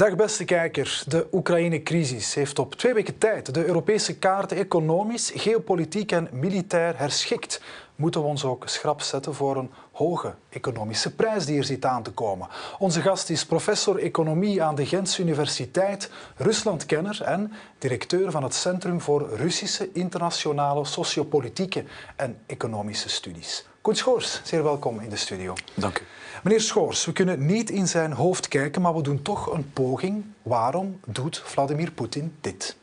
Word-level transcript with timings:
Dag 0.00 0.16
beste 0.16 0.44
kijker. 0.44 1.02
De 1.06 1.26
Oekraïne-crisis 1.32 2.34
heeft 2.34 2.58
op 2.58 2.74
twee 2.74 2.94
weken 2.94 3.18
tijd 3.18 3.54
de 3.54 3.64
Europese 3.64 4.18
kaarten 4.18 4.56
economisch, 4.56 5.32
geopolitiek 5.34 6.12
en 6.12 6.28
militair 6.32 6.98
herschikt. 6.98 7.60
Moeten 7.96 8.20
we 8.20 8.26
ons 8.26 8.44
ook 8.44 8.68
schrap 8.68 9.00
zetten 9.00 9.34
voor 9.34 9.56
een 9.56 9.70
hoge 9.92 10.34
economische 10.48 11.14
prijs 11.14 11.46
die 11.46 11.58
er 11.58 11.64
zit 11.64 11.84
aan 11.84 12.02
te 12.02 12.10
komen. 12.10 12.48
Onze 12.78 13.00
gast 13.00 13.30
is 13.30 13.46
professor 13.46 13.98
economie 13.98 14.62
aan 14.62 14.74
de 14.74 14.86
Gentse 14.86 15.22
Universiteit, 15.22 16.10
Ruslandkenner 16.36 17.22
en 17.22 17.52
directeur 17.78 18.30
van 18.30 18.42
het 18.42 18.54
Centrum 18.54 19.00
voor 19.00 19.28
Russische 19.36 19.92
internationale 19.92 20.84
sociopolitieke 20.84 21.84
en 22.16 22.38
economische 22.46 23.08
studies. 23.08 23.66
Koen 23.80 23.96
Schoors, 23.96 24.40
zeer 24.44 24.62
welkom 24.62 25.00
in 25.00 25.10
de 25.10 25.16
studio. 25.16 25.54
Dank 25.74 25.98
u. 25.98 26.02
Meneer 26.42 26.60
Schoors, 26.60 27.04
we 27.04 27.12
kunnen 27.12 27.46
niet 27.46 27.70
in 27.70 27.88
zijn 27.88 28.12
hoofd 28.12 28.48
kijken, 28.48 28.82
maar 28.82 28.94
we 28.94 29.02
doen 29.02 29.22
toch 29.22 29.52
een 29.52 29.72
poging. 29.72 30.24
Waarom 30.42 31.00
doet 31.06 31.42
Vladimir 31.44 31.90
Poetin 31.90 32.34
dit? 32.40 32.76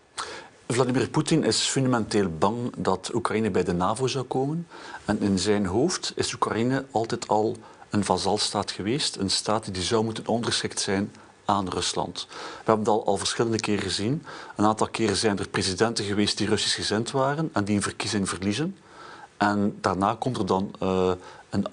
Vladimir 0.68 1.10
Poetin 1.10 1.44
is 1.44 1.60
fundamenteel 1.60 2.30
bang 2.38 2.74
dat 2.78 3.12
Oekraïne 3.14 3.52
bij 3.52 3.64
de 3.64 3.74
NAVO 3.74 4.08
zou 4.08 4.26
komen. 4.26 4.68
En 5.06 5.22
in 5.22 5.40
zijn 5.40 5.66
hoofd 5.66 6.14
is 6.16 6.34
Oekraïne 6.34 6.86
altijd 6.92 7.28
al 7.28 7.56
een 7.90 8.04
vazalstaat 8.04 8.72
geweest. 8.72 9.16
Een 9.16 9.30
staat 9.30 9.74
die 9.74 9.84
zou 9.84 10.04
moeten 10.04 10.28
onderschikt 10.28 10.80
zijn 10.80 11.12
aan 11.46 11.70
Rusland. 11.70 12.28
We 12.30 12.64
hebben 12.64 12.86
dat 12.86 13.06
al, 13.06 13.18
verschillende 13.18 13.60
keren 13.60 13.84
gezien. 13.84 14.24
Een 14.56 14.66
aantal 14.66 14.88
keren 14.88 15.16
zijn 15.16 15.40
er 15.40 15.50
presidenten 15.50 16.06
geweest 16.06 16.38
die 16.38 16.48
Russisch 16.48 16.76
gezind 16.76 17.12
waren 17.12 17.50
en 17.54 17.64
die 17.64 17.76
een 17.76 17.82
verkiezing 17.82 18.30
verliezen. 18.30 18.78
En 19.38 19.78
daarna 19.82 20.16
komt 20.20 20.38
er 20.38 20.46
dan 20.46 20.72
uh, 20.84 21.12
een 21.50 21.68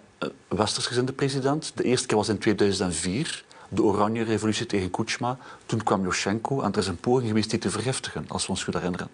westersgezinde 0.49 1.13
president. 1.13 1.73
De 1.75 1.83
eerste 1.83 2.07
keer 2.07 2.17
was 2.17 2.29
in 2.29 2.39
2004, 2.39 3.45
de 3.69 3.83
Oranje 3.83 4.23
Revolutie 4.23 4.67
tegen 4.67 4.91
Kuchma. 4.91 5.39
Toen 5.67 5.83
kwam 5.83 6.03
Yushchenko 6.03 6.61
en 6.61 6.73
er 6.73 6.79
is 6.79 6.87
een 6.87 6.97
poging 6.97 7.29
geweest 7.29 7.51
die 7.51 7.59
te 7.59 7.71
vergiftigen, 7.71 8.25
als 8.29 8.43
we 8.43 8.49
ons 8.49 8.65
goed 8.65 8.75
herinneren. 8.75 9.09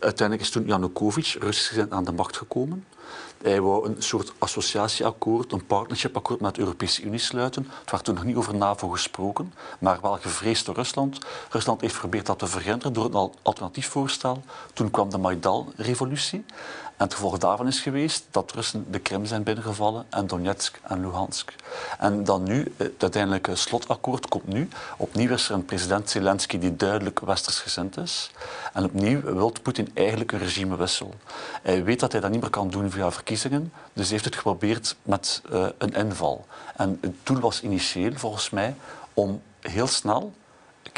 Uiteindelijk 0.00 0.46
is 0.46 0.52
toen 0.52 0.66
Yanukovych, 0.66 1.36
Russisch 1.38 1.68
gezin, 1.68 1.92
aan 1.92 2.04
de 2.04 2.12
macht 2.12 2.36
gekomen. 2.36 2.84
Hij 3.42 3.60
wou 3.60 3.88
een 3.88 4.02
soort 4.02 4.32
associatieakkoord, 4.38 5.52
een 5.52 5.66
partnershipakkoord 5.66 6.40
met 6.40 6.54
de 6.54 6.60
Europese 6.60 7.02
Unie 7.02 7.18
sluiten. 7.18 7.68
Het 7.80 7.90
werd 7.90 8.04
toen 8.04 8.14
nog 8.14 8.24
niet 8.24 8.36
over 8.36 8.54
NAVO 8.54 8.88
gesproken, 8.88 9.52
maar 9.78 9.98
wel 10.02 10.18
gevreesd 10.20 10.66
door 10.66 10.74
Rusland. 10.74 11.18
Rusland 11.50 11.80
heeft 11.80 11.94
geprobeerd 11.94 12.26
dat 12.26 12.38
te 12.38 12.46
verhinderen 12.46 12.92
door 12.92 13.04
een 13.04 13.32
alternatief 13.42 13.88
voorstel. 13.88 14.42
Toen 14.72 14.90
kwam 14.90 15.10
de 15.10 15.18
Maidan-revolutie. 15.18 16.44
En 16.98 17.04
het 17.04 17.14
gevolg 17.14 17.38
daarvan 17.38 17.66
is 17.66 17.80
geweest 17.80 18.26
dat 18.30 18.52
Russen 18.52 18.86
de 18.90 18.98
Krim 18.98 19.24
zijn 19.24 19.42
binnengevallen 19.42 20.06
en 20.10 20.26
Donetsk 20.26 20.80
en 20.82 21.00
Luhansk. 21.00 21.54
En 21.98 22.24
dan 22.24 22.42
nu, 22.42 22.74
het 22.76 22.92
uiteindelijke 22.98 23.56
slotakkoord 23.56 24.28
komt 24.28 24.46
nu. 24.46 24.68
Opnieuw 24.96 25.32
is 25.32 25.48
er 25.48 25.54
een 25.54 25.64
president 25.64 26.10
Zelensky 26.10 26.58
die 26.58 26.76
duidelijk 26.76 27.20
westersgezind 27.20 27.96
is. 27.96 28.30
En 28.72 28.84
opnieuw 28.84 29.20
wil 29.20 29.52
Poetin 29.62 29.90
eigenlijk 29.94 30.32
een 30.32 30.38
regimewissel. 30.38 31.14
Hij 31.62 31.84
weet 31.84 32.00
dat 32.00 32.12
hij 32.12 32.20
dat 32.20 32.30
niet 32.30 32.40
meer 32.40 32.50
kan 32.50 32.70
doen 32.70 32.90
via 32.90 33.10
verkiezingen, 33.10 33.72
dus 33.92 34.10
heeft 34.10 34.24
het 34.24 34.36
geprobeerd 34.36 34.96
met 35.02 35.42
uh, 35.52 35.66
een 35.78 35.92
inval. 35.92 36.46
En 36.76 36.98
het 37.00 37.14
doel 37.22 37.40
was 37.40 37.62
initieel, 37.62 38.12
volgens 38.14 38.50
mij, 38.50 38.74
om 39.14 39.42
heel 39.60 39.86
snel 39.86 40.32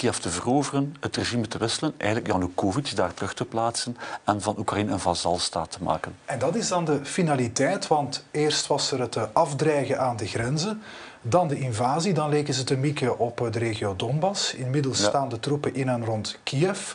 Kiev 0.00 0.16
te 0.16 0.28
veroveren, 0.28 0.96
het 1.00 1.16
regime 1.16 1.48
te 1.48 1.58
wisselen, 1.58 1.94
eigenlijk 1.96 2.32
Yanukovych 2.32 2.94
daar 2.94 3.14
terug 3.14 3.34
te 3.34 3.44
plaatsen 3.44 3.96
en 4.24 4.42
van 4.42 4.58
Oekraïne 4.58 4.92
een 4.92 5.00
vazalstaat 5.00 5.70
te 5.70 5.82
maken. 5.82 6.14
En 6.24 6.38
dat 6.38 6.54
is 6.54 6.68
dan 6.68 6.84
de 6.84 7.04
finaliteit, 7.04 7.86
want 7.86 8.24
eerst 8.30 8.66
was 8.66 8.92
er 8.92 9.00
het 9.00 9.16
eh, 9.16 9.22
afdreigen 9.32 10.00
aan 10.00 10.16
de 10.16 10.26
grenzen, 10.26 10.82
dan 11.22 11.48
de 11.48 11.58
invasie, 11.58 12.12
dan 12.12 12.28
leken 12.28 12.54
ze 12.54 12.64
te 12.64 12.76
mikken 12.76 13.18
op 13.18 13.40
eh, 13.40 13.52
de 13.52 13.58
regio 13.58 13.96
Donbass. 13.96 14.54
Inmiddels 14.54 15.04
staan 15.04 15.28
de 15.28 15.40
troepen 15.40 15.74
in 15.74 15.88
en 15.88 16.04
rond 16.04 16.38
Kiev. 16.42 16.92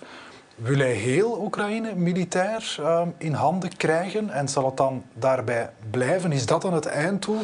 Wil 0.55 0.77
hij 0.77 0.94
heel 0.94 1.41
Oekraïne 1.41 1.95
militair 1.95 2.77
uh, 2.79 3.01
in 3.17 3.33
handen 3.33 3.77
krijgen 3.77 4.29
en 4.29 4.47
zal 4.47 4.65
het 4.65 4.77
dan 4.77 5.03
daarbij 5.13 5.69
blijven? 5.91 6.31
Is 6.31 6.45
dat 6.45 6.61
dan 6.61 6.73
het 6.73 6.85
einddoel? 6.85 7.41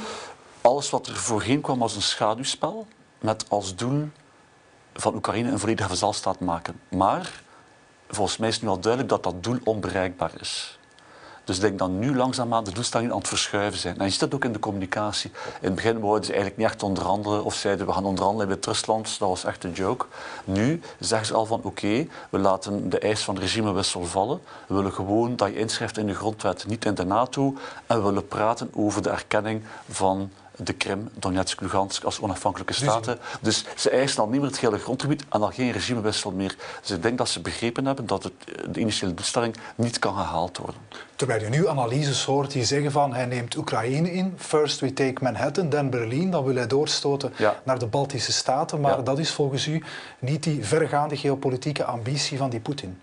Alles 0.61 0.89
wat 0.89 1.07
er 1.07 1.15
voorheen 1.15 1.61
kwam 1.61 1.81
als 1.81 1.95
een 1.95 2.01
schaduwspel, 2.01 2.87
met 3.19 3.45
als 3.49 3.75
doel 3.75 4.09
van 4.93 5.15
Oekraïne 5.15 5.51
een 5.51 5.59
volledige 5.59 5.89
vazalstaat 5.89 6.39
maken. 6.39 6.79
Maar 6.89 7.41
volgens 8.09 8.37
mij 8.37 8.49
is 8.49 8.61
nu 8.61 8.67
al 8.67 8.79
duidelijk 8.79 9.11
dat 9.11 9.23
dat 9.23 9.43
doel 9.43 9.59
onbereikbaar 9.63 10.31
is. 10.39 10.79
Dus 11.43 11.55
ik 11.55 11.61
denk 11.61 11.79
dat 11.79 11.89
nu 11.89 12.15
langzaamaan 12.15 12.63
de 12.63 12.71
doelstellingen 12.71 13.13
aan 13.13 13.19
het 13.19 13.27
verschuiven 13.27 13.79
zijn. 13.79 13.97
En 13.97 14.05
je 14.05 14.11
ziet 14.11 14.19
dat 14.19 14.33
ook 14.33 14.45
in 14.45 14.53
de 14.53 14.59
communicatie. 14.59 15.31
In 15.45 15.65
het 15.65 15.75
begin 15.75 15.99
wouden 15.99 16.25
ze 16.25 16.31
eigenlijk 16.31 16.61
niet 16.61 16.71
echt 16.71 16.83
onderhandelen 16.83 17.43
of 17.43 17.53
zeiden 17.53 17.85
we 17.85 17.93
gaan 17.93 18.05
onderhandelen 18.05 18.47
met 18.47 18.65
Rusland. 18.65 19.19
Dat 19.19 19.29
was 19.29 19.43
echt 19.43 19.63
een 19.63 19.71
joke. 19.71 20.05
Nu 20.43 20.81
zeggen 20.99 21.27
ze 21.27 21.33
al 21.33 21.45
van 21.45 21.59
oké, 21.63 22.07
we 22.29 22.39
laten 22.39 22.89
de 22.89 22.99
eis 22.99 23.21
van 23.23 23.37
regimewissel 23.37 24.05
vallen. 24.05 24.41
We 24.67 24.75
willen 24.75 24.93
gewoon 24.93 25.35
dat 25.35 25.49
je 25.49 25.59
inschrijft 25.59 25.97
in 25.97 26.07
de 26.07 26.15
grondwet, 26.15 26.67
niet 26.67 26.85
in 26.85 26.93
de 26.93 27.05
NATO. 27.05 27.53
En 27.87 27.97
we 27.97 28.03
willen 28.03 28.27
praten 28.27 28.69
over 28.73 29.01
de 29.01 29.09
erkenning 29.09 29.63
van 29.89 30.31
de 30.63 30.73
Krim, 30.73 31.09
Donetsk, 31.13 31.61
Lugansk 31.61 32.03
als 32.03 32.19
onafhankelijke 32.19 32.73
staten. 32.73 33.19
Dus 33.41 33.65
ze 33.75 33.89
eisen 33.89 34.23
al 34.23 34.29
niet 34.29 34.41
meer 34.41 34.49
het 34.49 34.59
hele 34.59 34.77
grondgebied 34.77 35.23
en 35.29 35.41
al 35.41 35.51
geen 35.51 35.71
regimewissel 35.71 36.31
meer. 36.31 36.55
Dus 36.81 36.91
ik 36.91 37.01
denk 37.01 37.17
dat 37.17 37.29
ze 37.29 37.41
begrepen 37.41 37.85
hebben 37.85 38.05
dat 38.05 38.23
het, 38.23 38.33
de 38.69 38.79
initiële 38.79 39.13
doelstelling 39.13 39.55
niet 39.75 39.99
kan 39.99 40.15
gehaald 40.15 40.57
worden. 40.57 40.81
Terwijl 41.15 41.41
je 41.41 41.49
nu 41.49 41.67
analyses 41.67 42.25
hoort 42.25 42.51
die 42.51 42.65
zeggen 42.65 42.91
van 42.91 43.13
hij 43.13 43.25
neemt 43.25 43.55
Oekraïne 43.55 44.13
in, 44.13 44.33
first 44.37 44.79
we 44.79 44.93
take 44.93 45.23
Manhattan, 45.23 45.69
dan 45.69 45.89
Berlin, 45.89 46.31
dan 46.31 46.43
wil 46.43 46.55
hij 46.55 46.67
doorstoten 46.67 47.33
naar 47.63 47.79
de 47.79 47.87
Baltische 47.87 48.31
Staten. 48.31 48.79
Maar 48.79 49.03
dat 49.03 49.19
is 49.19 49.31
volgens 49.31 49.67
u 49.67 49.83
niet 50.19 50.43
die 50.43 50.65
vergaande 50.65 51.17
geopolitieke 51.17 51.83
ambitie 51.83 52.37
van 52.37 52.49
die 52.49 52.59
Poetin. 52.59 52.99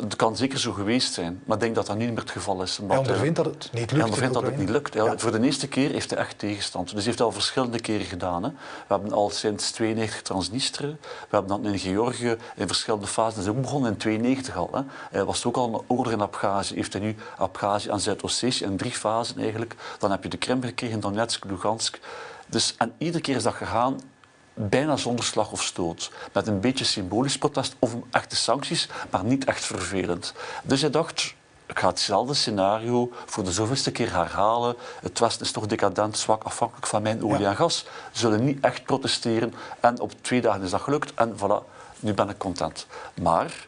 Het 0.00 0.16
kan 0.16 0.36
zeker 0.36 0.58
zo 0.58 0.72
geweest 0.72 1.12
zijn, 1.12 1.42
maar 1.44 1.56
ik 1.56 1.62
denk 1.62 1.74
dat 1.74 1.86
dat 1.86 1.96
niet 1.96 2.08
meer 2.08 2.18
het 2.18 2.30
geval 2.30 2.62
is. 2.62 2.80
Hij 2.86 2.96
ondervindt 2.98 3.36
dat 3.36 3.44
het 3.44 3.70
niet 3.72 3.92
lukt. 3.92 4.18
Hij 4.18 4.28
dat 4.28 4.42
het 4.42 4.56
niet 4.56 4.68
lukt. 4.68 4.94
Ja. 4.94 5.18
Voor 5.18 5.32
de 5.32 5.40
eerste 5.40 5.68
keer 5.68 5.90
heeft 5.90 6.10
hij 6.10 6.18
echt 6.18 6.38
tegenstand. 6.38 6.84
Dus 6.84 6.94
hij 6.96 7.04
heeft 7.04 7.20
al 7.20 7.32
verschillende 7.32 7.80
keren 7.80 8.06
gedaan. 8.06 8.42
Hè. 8.42 8.48
We 8.50 8.94
hebben 8.94 9.12
al 9.12 9.30
sinds 9.30 9.70
92 9.70 10.22
Transnistrië, 10.22 10.96
we 11.00 11.36
hebben 11.36 11.62
dat 11.62 11.72
in 11.72 11.78
Georgië 11.78 12.36
in 12.56 12.66
verschillende 12.66 13.06
fasen. 13.06 13.34
Dat 13.34 13.44
is 13.44 13.50
ook 13.50 13.62
begonnen 13.62 13.90
in 13.90 13.96
92 13.96 14.56
al. 14.56 14.70
Hè. 14.72 14.80
Hij 15.10 15.24
was 15.24 15.44
ook 15.44 15.56
al 15.56 15.74
een 15.74 15.96
oorlog 15.96 16.12
in 16.12 16.20
Abhazie. 16.20 16.76
Heeft 16.76 16.92
hij 16.92 17.02
nu 17.02 17.16
Abhazie 17.38 17.90
en 17.90 18.00
Zuid-Ossetië 18.00 18.64
in 18.64 18.76
drie 18.76 18.92
fasen 18.92 19.38
eigenlijk. 19.38 19.74
Dan 19.98 20.10
heb 20.10 20.22
je 20.22 20.28
de 20.28 20.36
Krim 20.36 20.62
gekregen, 20.62 21.00
Donetsk, 21.00 21.44
Lugansk. 21.44 21.98
Dus, 22.46 22.74
en 22.78 22.92
iedere 22.98 23.22
keer 23.22 23.36
is 23.36 23.42
dat 23.42 23.54
gegaan 23.54 24.00
bijna 24.54 24.96
zonder 24.96 25.24
slag 25.24 25.52
of 25.52 25.62
stoot. 25.62 26.10
Met 26.32 26.46
een 26.46 26.60
beetje 26.60 26.84
symbolisch 26.84 27.38
protest 27.38 27.76
of 27.78 27.94
echte 28.10 28.36
sancties, 28.36 28.88
maar 29.10 29.24
niet 29.24 29.44
echt 29.44 29.64
vervelend. 29.64 30.34
Dus 30.62 30.80
hij 30.80 30.90
dacht, 30.90 31.34
ik 31.66 31.78
ga 31.78 31.88
hetzelfde 31.88 32.34
scenario 32.34 33.12
voor 33.26 33.44
de 33.44 33.52
zoveelste 33.52 33.90
keer 33.90 34.12
herhalen. 34.12 34.76
Het 35.00 35.18
Westen 35.18 35.46
is 35.46 35.52
toch 35.52 35.66
decadent, 35.66 36.18
zwak, 36.18 36.42
afhankelijk 36.42 36.86
van 36.86 37.02
mijn 37.02 37.24
olie 37.24 37.46
en 37.46 37.56
gas. 37.56 37.86
Ze 38.12 38.18
zullen 38.18 38.44
niet 38.44 38.64
echt 38.64 38.84
protesteren. 38.84 39.54
En 39.80 40.00
op 40.00 40.12
twee 40.20 40.40
dagen 40.40 40.62
is 40.62 40.70
dat 40.70 40.80
gelukt. 40.80 41.14
En 41.14 41.36
voilà, 41.36 41.64
nu 42.00 42.14
ben 42.14 42.28
ik 42.28 42.38
content. 42.38 42.86
Maar 43.22 43.66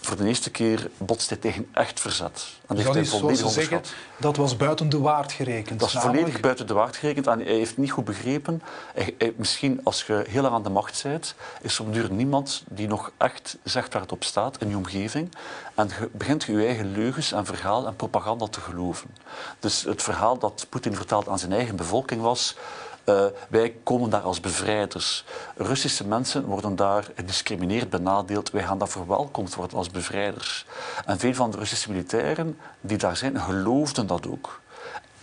voor 0.00 0.16
de 0.16 0.26
eerste 0.26 0.50
keer 0.50 0.90
botst 0.98 1.28
hij 1.28 1.38
tegen 1.38 1.68
echt 1.72 2.00
verzet. 2.00 2.46
En 2.66 2.76
dat 2.76 2.96
is, 2.96 3.10
zoals 3.10 3.38
ze 3.38 3.48
zeggen, 3.48 3.82
dat 4.16 4.36
was 4.36 4.56
buiten 4.56 4.88
de 4.88 4.98
waard 4.98 5.32
gerekend. 5.32 5.80
Dat 5.80 5.88
is 5.88 5.98
volledig 5.98 6.40
buiten 6.40 6.66
de 6.66 6.74
waard 6.74 6.96
gerekend 6.96 7.26
en 7.26 7.38
hij 7.38 7.54
heeft 7.54 7.76
niet 7.76 7.90
goed 7.90 8.04
begrepen. 8.04 8.62
Hij, 8.94 9.14
misschien 9.36 9.80
als 9.84 10.04
je 10.06 10.24
heel 10.28 10.42
lang 10.42 10.54
aan 10.54 10.62
de 10.62 10.70
macht 10.70 11.02
bent, 11.02 11.34
is 11.60 11.78
er 11.78 11.84
op 11.84 11.92
duur 11.92 12.12
niemand 12.12 12.64
die 12.68 12.88
nog 12.88 13.10
echt 13.16 13.56
zegt 13.62 13.92
waar 13.92 14.02
het 14.02 14.12
op 14.12 14.24
staat 14.24 14.60
in 14.60 14.68
je 14.68 14.76
omgeving. 14.76 15.34
En 15.74 15.88
je 15.88 16.08
begint 16.12 16.44
je 16.44 16.66
eigen 16.66 16.92
leugens 16.92 17.32
en 17.32 17.46
verhaal 17.46 17.86
en 17.86 17.96
propaganda 17.96 18.46
te 18.46 18.60
geloven. 18.60 19.10
Dus 19.58 19.82
het 19.82 20.02
verhaal 20.02 20.38
dat 20.38 20.66
Poetin 20.68 20.94
vertelt 20.94 21.28
aan 21.28 21.38
zijn 21.38 21.52
eigen 21.52 21.76
bevolking 21.76 22.20
was 22.20 22.56
uh, 23.06 23.24
wij 23.48 23.74
komen 23.82 24.10
daar 24.10 24.20
als 24.20 24.40
bevrijders. 24.40 25.24
Russische 25.56 26.06
mensen 26.06 26.44
worden 26.44 26.76
daar 26.76 27.08
gediscrimineerd, 27.14 27.90
benadeeld. 27.90 28.50
Wij 28.50 28.62
gaan 28.62 28.78
daar 28.78 28.88
verwelkomd 28.88 29.54
worden 29.54 29.76
als 29.76 29.90
bevrijders. 29.90 30.66
En 31.04 31.18
veel 31.18 31.34
van 31.34 31.50
de 31.50 31.56
Russische 31.56 31.90
militairen 31.90 32.58
die 32.80 32.98
daar 32.98 33.16
zijn, 33.16 33.40
geloofden 33.40 34.06
dat 34.06 34.28
ook. 34.28 34.60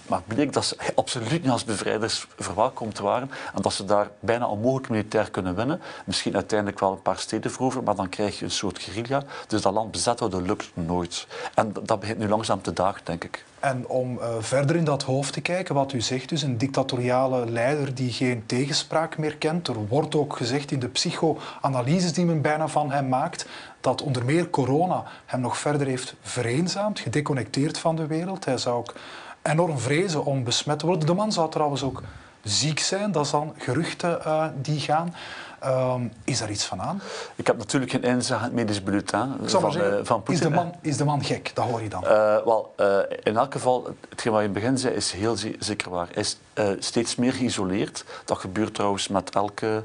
Maar 0.07 0.21
bleek 0.27 0.53
dat 0.53 0.65
ze 0.65 0.77
absoluut 0.95 1.41
niet 1.41 1.51
als 1.51 1.63
bevrijders 1.63 2.27
verwelkomd 2.39 2.99
waren 2.99 3.31
en 3.55 3.61
dat 3.61 3.73
ze 3.73 3.85
daar 3.85 4.09
bijna 4.19 4.47
onmogelijk 4.47 4.89
militair 4.89 5.31
kunnen 5.31 5.55
winnen. 5.55 5.81
Misschien 6.05 6.35
uiteindelijk 6.35 6.79
wel 6.79 6.91
een 6.91 7.01
paar 7.01 7.19
steden 7.19 7.51
veroveren, 7.51 7.83
maar 7.83 7.95
dan 7.95 8.09
krijg 8.09 8.39
je 8.39 8.45
een 8.45 8.51
soort 8.51 8.79
guerrilla. 8.79 9.23
Dus 9.47 9.61
dat 9.61 9.73
land 9.73 9.91
bezet 9.91 10.19
houden 10.19 10.45
lukt 10.45 10.71
nooit. 10.73 11.27
En 11.53 11.73
dat 11.83 11.99
begint 11.99 12.17
nu 12.17 12.27
langzaam 12.27 12.61
te 12.61 12.73
dagen, 12.73 13.01
denk 13.03 13.23
ik. 13.23 13.43
En 13.59 13.87
om 13.87 14.17
uh, 14.17 14.27
verder 14.39 14.75
in 14.75 14.83
dat 14.83 15.03
hoofd 15.03 15.33
te 15.33 15.41
kijken, 15.41 15.75
wat 15.75 15.93
u 15.93 16.01
zegt, 16.01 16.29
dus 16.29 16.41
een 16.41 16.57
dictatoriale 16.57 17.49
leider 17.49 17.95
die 17.95 18.11
geen 18.11 18.45
tegenspraak 18.45 19.17
meer 19.17 19.37
kent. 19.37 19.67
Er 19.67 19.87
wordt 19.87 20.15
ook 20.15 20.35
gezegd 20.35 20.71
in 20.71 20.79
de 20.79 20.87
psychoanalyses 20.87 22.13
die 22.13 22.25
men 22.25 22.41
bijna 22.41 22.67
van 22.67 22.91
hem 22.91 23.09
maakt, 23.09 23.45
dat 23.81 24.01
onder 24.01 24.25
meer 24.25 24.49
corona 24.49 25.03
hem 25.25 25.39
nog 25.41 25.57
verder 25.57 25.87
heeft 25.87 26.15
vereenzaamd, 26.21 26.99
gedeconnecteerd 26.99 27.77
van 27.77 27.95
de 27.95 28.07
wereld. 28.07 28.45
Hij 28.45 28.57
zou 28.57 28.77
ook 28.77 28.93
enorm 29.43 29.79
vrezen 29.79 30.25
om 30.25 30.43
besmet 30.43 30.79
te 30.79 30.85
worden. 30.85 31.07
De 31.07 31.13
man 31.13 31.31
zou 31.31 31.51
trouwens 31.51 31.83
ook 31.83 32.01
ziek 32.43 32.79
zijn, 32.79 33.11
dat 33.11 33.25
is 33.25 33.31
dan 33.31 33.53
geruchten 33.57 34.19
uh, 34.25 34.45
die 34.61 34.79
gaan. 34.79 35.15
Ehm, 35.59 36.07
is 36.23 36.39
daar 36.39 36.51
iets 36.51 36.65
van 36.65 36.81
aan? 36.81 37.01
Ik 37.35 37.47
heb 37.47 37.57
natuurlijk 37.57 37.91
geen 37.91 38.03
inzage 38.03 38.39
in 38.39 38.45
het 38.45 38.53
medisch 38.53 38.83
bulletin 38.83 39.35
van, 39.43 39.71
zeggen, 39.71 39.99
uh, 39.99 40.05
van 40.05 40.23
Poetin. 40.23 40.33
Is 40.33 40.39
de, 40.39 40.49
man, 40.49 40.75
is 40.81 40.97
de 40.97 41.05
man 41.05 41.23
gek? 41.23 41.51
Dat 41.53 41.65
hoor 41.65 41.81
je 41.81 41.89
dan. 41.89 42.03
Uh, 42.03 42.09
wel, 42.45 42.73
uh, 42.79 42.97
in 43.23 43.37
elk 43.37 43.51
geval, 43.51 43.95
hetgeen 44.09 44.31
wat 44.31 44.41
je 44.41 44.47
in 44.47 44.53
het 44.53 44.63
begin 44.63 44.77
zei, 44.77 44.93
is 44.93 45.11
heel 45.11 45.35
zeker 45.59 45.89
waar. 45.89 46.07
Hij 46.11 46.21
is 46.21 46.37
steeds 46.79 47.15
meer 47.15 47.33
geïsoleerd. 47.33 48.05
Dat 48.25 48.37
gebeurt 48.37 48.73
trouwens 48.73 49.07
met 49.07 49.29
elke 49.29 49.83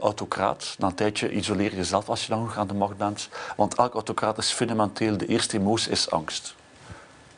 autocraat. 0.00 0.74
Na 0.78 0.86
een 0.86 0.94
tijdje 0.94 1.32
isoleer 1.32 1.70
je 1.70 1.76
jezelf 1.76 2.08
als 2.08 2.22
je 2.26 2.28
dan 2.28 2.50
aan 2.56 2.66
de 2.66 2.74
macht 2.74 2.96
bent. 2.96 3.28
Want 3.56 3.74
elke 3.74 3.94
autocraat 3.94 4.38
is 4.38 4.50
fundamenteel, 4.50 5.16
de 5.16 5.26
eerste 5.26 5.56
emotie 5.56 5.90
is 5.90 6.10
angst. 6.10 6.54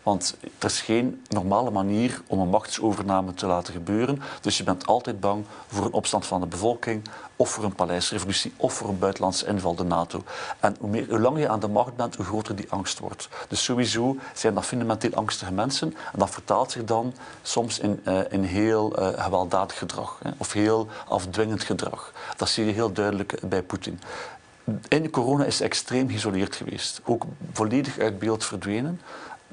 Want 0.03 0.37
er 0.59 0.67
is 0.67 0.81
geen 0.81 1.23
normale 1.29 1.71
manier 1.71 2.23
om 2.27 2.41
een 2.41 2.49
machtsovername 2.49 3.35
te 3.35 3.47
laten 3.47 3.73
gebeuren. 3.73 4.23
Dus 4.41 4.57
je 4.57 4.65
bent 4.65 4.87
altijd 4.87 5.21
bang 5.21 5.45
voor 5.67 5.85
een 5.85 5.93
opstand 5.93 6.27
van 6.27 6.41
de 6.41 6.47
bevolking, 6.47 7.03
of 7.37 7.51
voor 7.51 7.65
een 7.65 7.75
paleisrevolutie, 7.75 8.53
of 8.57 8.73
voor 8.73 8.89
een 8.89 8.99
buitenlandse 8.99 9.47
inval, 9.47 9.75
de 9.75 9.85
NATO. 9.85 10.23
En 10.61 10.77
hoe, 10.81 11.19
langer 11.19 11.41
je 11.41 11.49
aan 11.49 11.61
de 11.61 11.69
macht 11.69 11.97
bent, 11.97 12.17
hoe 12.17 12.25
groter 12.25 12.57
die 12.57 12.67
angst 12.71 12.99
wordt. 12.99 13.29
Dus 13.49 13.65
sowieso 13.65 14.17
zijn 14.35 14.55
dat 14.55 14.65
fundamenteel 14.65 15.15
angstige 15.15 15.53
mensen. 15.53 15.95
En 16.13 16.19
dat 16.19 16.31
vertaalt 16.31 16.71
zich 16.71 16.85
dan 16.85 17.15
soms 17.43 17.79
in, 17.79 18.01
uh, 18.05 18.21
in 18.31 18.43
heel 18.43 19.01
uh, 19.01 19.09
gewelddadig 19.23 19.79
gedrag, 19.79 20.19
hè, 20.23 20.31
of 20.37 20.53
heel 20.53 20.89
afdwingend 21.09 21.63
gedrag. 21.63 22.13
Dat 22.37 22.49
zie 22.49 22.67
je 22.67 22.73
heel 22.73 22.93
duidelijk 22.93 23.39
bij 23.49 23.63
Poetin. 23.63 24.01
In 24.89 25.11
corona 25.11 25.45
is 25.45 25.61
extreem 25.61 26.09
geïsoleerd 26.09 26.57
geweest. 26.57 27.01
Ook 27.05 27.25
volledig 27.53 27.99
uit 27.99 28.19
beeld 28.19 28.45
verdwenen. 28.45 29.01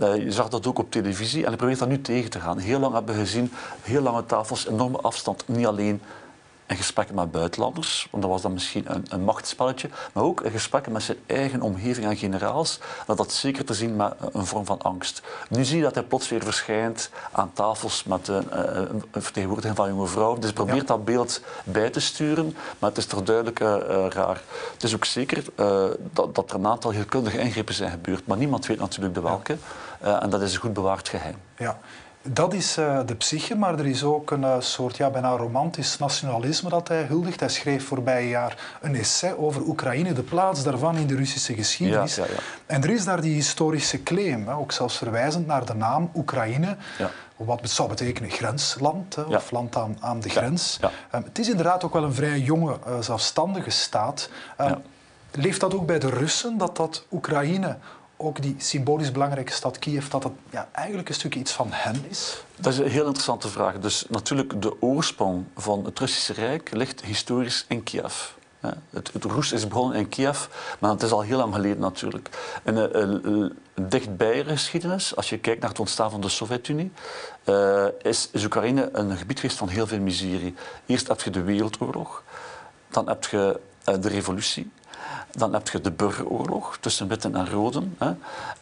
Uh, 0.02 0.16
je 0.16 0.32
zag 0.32 0.50
dat 0.50 0.68
ook 0.68 0.80
op 0.80 0.92
televisie 0.92 1.42
en 1.42 1.48
hij 1.48 1.58
probeert 1.58 1.80
dat 1.80 1.88
nu 1.88 2.02
tegen 2.02 2.30
te 2.30 2.40
gaan. 2.40 2.58
Heel 2.58 2.80
lang 2.80 2.94
hebben 2.94 3.16
we 3.16 3.22
gezien, 3.22 3.52
heel 3.82 4.02
lange 4.02 4.26
tafels, 4.26 4.68
enorme 4.68 4.98
afstand. 4.98 5.44
Niet 5.48 5.66
alleen 5.66 6.02
in 6.70 6.76
gesprekken 6.76 7.16
met 7.16 7.32
buitenlanders, 7.32 8.08
want 8.12 8.24
dat 8.24 8.32
was 8.32 8.42
dan 8.42 8.54
misschien 8.54 8.84
een, 8.88 9.06
een 9.10 9.24
machtsspelletje, 9.24 9.90
maar 10.14 10.24
ook 10.24 10.42
in 10.42 10.52
gesprekken 10.52 10.92
met 10.92 11.04
zijn 11.04 11.18
eigen 11.26 11.62
omgeving 11.62 12.06
en 12.06 12.18
generaals, 12.18 12.80
dat 13.06 13.18
dat 13.18 13.32
zeker 13.32 13.66
te 13.66 13.74
zien 13.74 13.96
met 13.96 14.14
een 14.34 14.46
vorm 14.46 14.66
van 14.66 14.82
angst. 14.82 15.22
Nu 15.50 15.64
zie 15.64 15.78
je 15.78 15.84
dat 15.84 15.96
hij 15.96 16.04
plots 16.04 16.30
weer 16.30 16.44
verschijnt 16.44 17.10
aan 17.32 17.54
tafels 17.54 18.04
met 18.04 18.28
een, 18.28 18.46
een 19.12 19.22
vertegenwoordiging 19.22 19.76
van 19.76 19.90
jonge 19.90 20.08
vrouwen, 20.08 20.42
dus 20.42 20.54
probeert 20.54 20.78
ja. 20.78 20.84
dat 20.84 21.06
beeld 21.06 21.42
bij 21.64 21.90
te 21.90 22.00
sturen, 22.00 22.56
maar 22.80 22.90
het 22.90 22.98
is 22.98 23.06
toch 23.06 23.24
duidelijk 23.24 23.60
uh, 23.60 23.76
uh, 23.90 24.06
raar. 24.10 24.42
Het 24.74 24.84
is 24.84 24.96
ook 24.96 25.06
zeker 25.06 25.44
uh, 25.60 25.84
dat, 26.14 26.36
dat, 26.36 26.50
er 26.50 26.56
een 26.56 26.68
aantal 26.68 26.92
heel 26.92 27.06
kundige 27.06 27.40
ingrepen 27.40 27.74
zijn 27.74 27.92
gebeurd, 27.92 28.28
maar 28.28 28.38
niemand 28.38 28.66
weet 28.66 28.80
natuurlijk 28.80 29.14
de 29.14 29.22
welke, 29.22 29.54
ja. 29.54 29.60
En 30.02 30.30
dat 30.30 30.42
is 30.42 30.54
een 30.54 30.60
goed 30.60 30.74
bewaard 30.74 31.10
geheim. 31.10 31.36
Ja. 31.58 31.80
Dat 32.22 32.54
is 32.54 32.78
uh, 32.78 33.00
de 33.06 33.16
psyche, 33.16 33.56
maar 33.56 33.80
er 33.80 33.86
is 33.86 34.04
ook 34.04 34.32
een 34.32 34.42
uh, 34.42 34.56
soort 34.60 34.98
ja, 34.98 35.10
bijna 35.10 35.30
romantisch 35.30 35.98
nationalisme 35.98 36.70
dat 36.70 36.88
hij 36.88 37.04
huldigt. 37.04 37.40
Hij 37.40 37.50
schreef 37.50 37.88
voorbij 37.88 38.28
jaar 38.28 38.78
een 38.82 38.96
essay 38.96 39.36
over 39.38 39.62
Oekraïne, 39.62 40.14
de 40.14 40.24
plaats 40.24 40.64
daarvan 40.64 40.96
in 40.96 41.08
de 41.08 41.16
Russische 41.16 41.54
geschiedenis. 41.54 42.16
Ja, 42.16 42.24
ja, 42.24 42.32
en 42.66 42.84
er 42.84 42.90
is 42.90 43.06
daar 43.06 43.22
die 43.22 43.34
historische 43.34 44.04
claim, 44.04 44.48
hè, 44.48 44.54
ook 44.54 44.72
zelfs 44.72 44.98
verwijzend 44.98 45.48
naar 45.48 45.66
de 45.66 45.74
naam 45.74 46.12
Oekraïne. 46.16 46.76
Wat 47.36 47.70
zou 47.70 47.90
betekenen 47.90 48.30
grensland, 48.30 49.16
hè, 49.16 49.22
of 49.22 49.52
land 49.52 49.76
aan, 49.76 49.98
aan 50.00 50.20
de 50.20 50.30
grens. 50.30 50.80
Um, 50.82 51.24
het 51.24 51.40
is 51.40 51.50
inderdaad 51.50 51.84
ook 51.84 51.94
wel 51.94 52.04
een 52.04 52.14
vrij 52.14 52.40
jonge, 52.40 52.78
uh, 52.88 53.00
zelfstandige 53.00 53.70
staat. 53.70 54.30
Um, 54.62 54.76
leeft 55.32 55.60
dat 55.60 55.74
ook 55.74 55.86
bij 55.86 56.00
de 56.00 56.10
Russen, 56.10 56.58
dat 56.58 56.76
dat 56.76 57.06
Oekraïne 57.12 57.78
ook 58.22 58.42
die 58.42 58.56
symbolisch 58.58 59.12
belangrijke 59.12 59.52
stad 59.52 59.80
Kiev, 59.80 60.08
dat 60.08 60.24
het 60.24 60.34
ja, 60.50 60.70
eigenlijk 60.72 61.10
een 61.10 61.16
stukje 61.16 61.40
iets 61.40 61.52
van 61.52 61.68
hen 61.72 62.06
is? 62.10 62.44
Dat 62.56 62.74
is 62.74 62.80
een 62.80 62.90
heel 62.90 63.06
interessante 63.06 63.48
vraag. 63.48 63.80
Dus 63.80 64.06
natuurlijk, 64.10 64.62
de 64.62 64.82
oorsprong 64.82 65.46
van 65.56 65.86
het 65.86 66.00
Russische 66.00 66.34
Rijk 66.34 66.72
ligt 66.72 67.02
historisch 67.02 67.66
in 67.68 67.84
Kiev. 67.84 68.14
Het, 68.90 69.14
het 69.14 69.24
Roes 69.24 69.52
is 69.52 69.68
begonnen 69.68 69.98
in 69.98 70.10
Kiev, 70.10 70.46
maar 70.80 70.92
het 70.92 71.02
is 71.02 71.12
al 71.12 71.22
heel 71.22 71.38
lang 71.38 71.54
geleden 71.54 71.80
natuurlijk. 71.80 72.30
En 72.64 72.76
uh, 72.76 73.32
uh, 73.32 73.50
dichtbij 73.82 74.44
geschiedenis, 74.44 75.16
als 75.16 75.30
je 75.30 75.38
kijkt 75.40 75.62
naar 75.62 75.70
het 75.70 75.80
ontstaan 75.80 76.12
van 76.12 76.22
de 76.22 76.30
Sovjet-Unie, 76.30 76.92
is, 78.02 78.30
is 78.32 78.44
Oekraïne 78.44 78.90
een 78.92 79.18
gebied 79.18 79.40
geweest 79.40 79.58
van 79.58 79.68
heel 79.68 79.88
veel 79.88 80.00
miserie. 80.00 80.56
Eerst 80.86 81.08
heb 81.08 81.22
je 81.22 81.30
de 81.30 81.42
Wereldoorlog, 81.42 82.24
dan 82.90 83.08
heb 83.08 83.26
je 83.26 83.60
de 83.84 84.08
revolutie, 84.08 84.72
dan 85.32 85.54
heb 85.54 85.70
je 85.70 85.82
de 85.82 85.92
burgeroorlog 85.92 86.78
tussen 86.78 87.08
witten 87.08 87.36
en 87.36 87.50
roden. 87.50 87.96
Hè. 87.98 88.14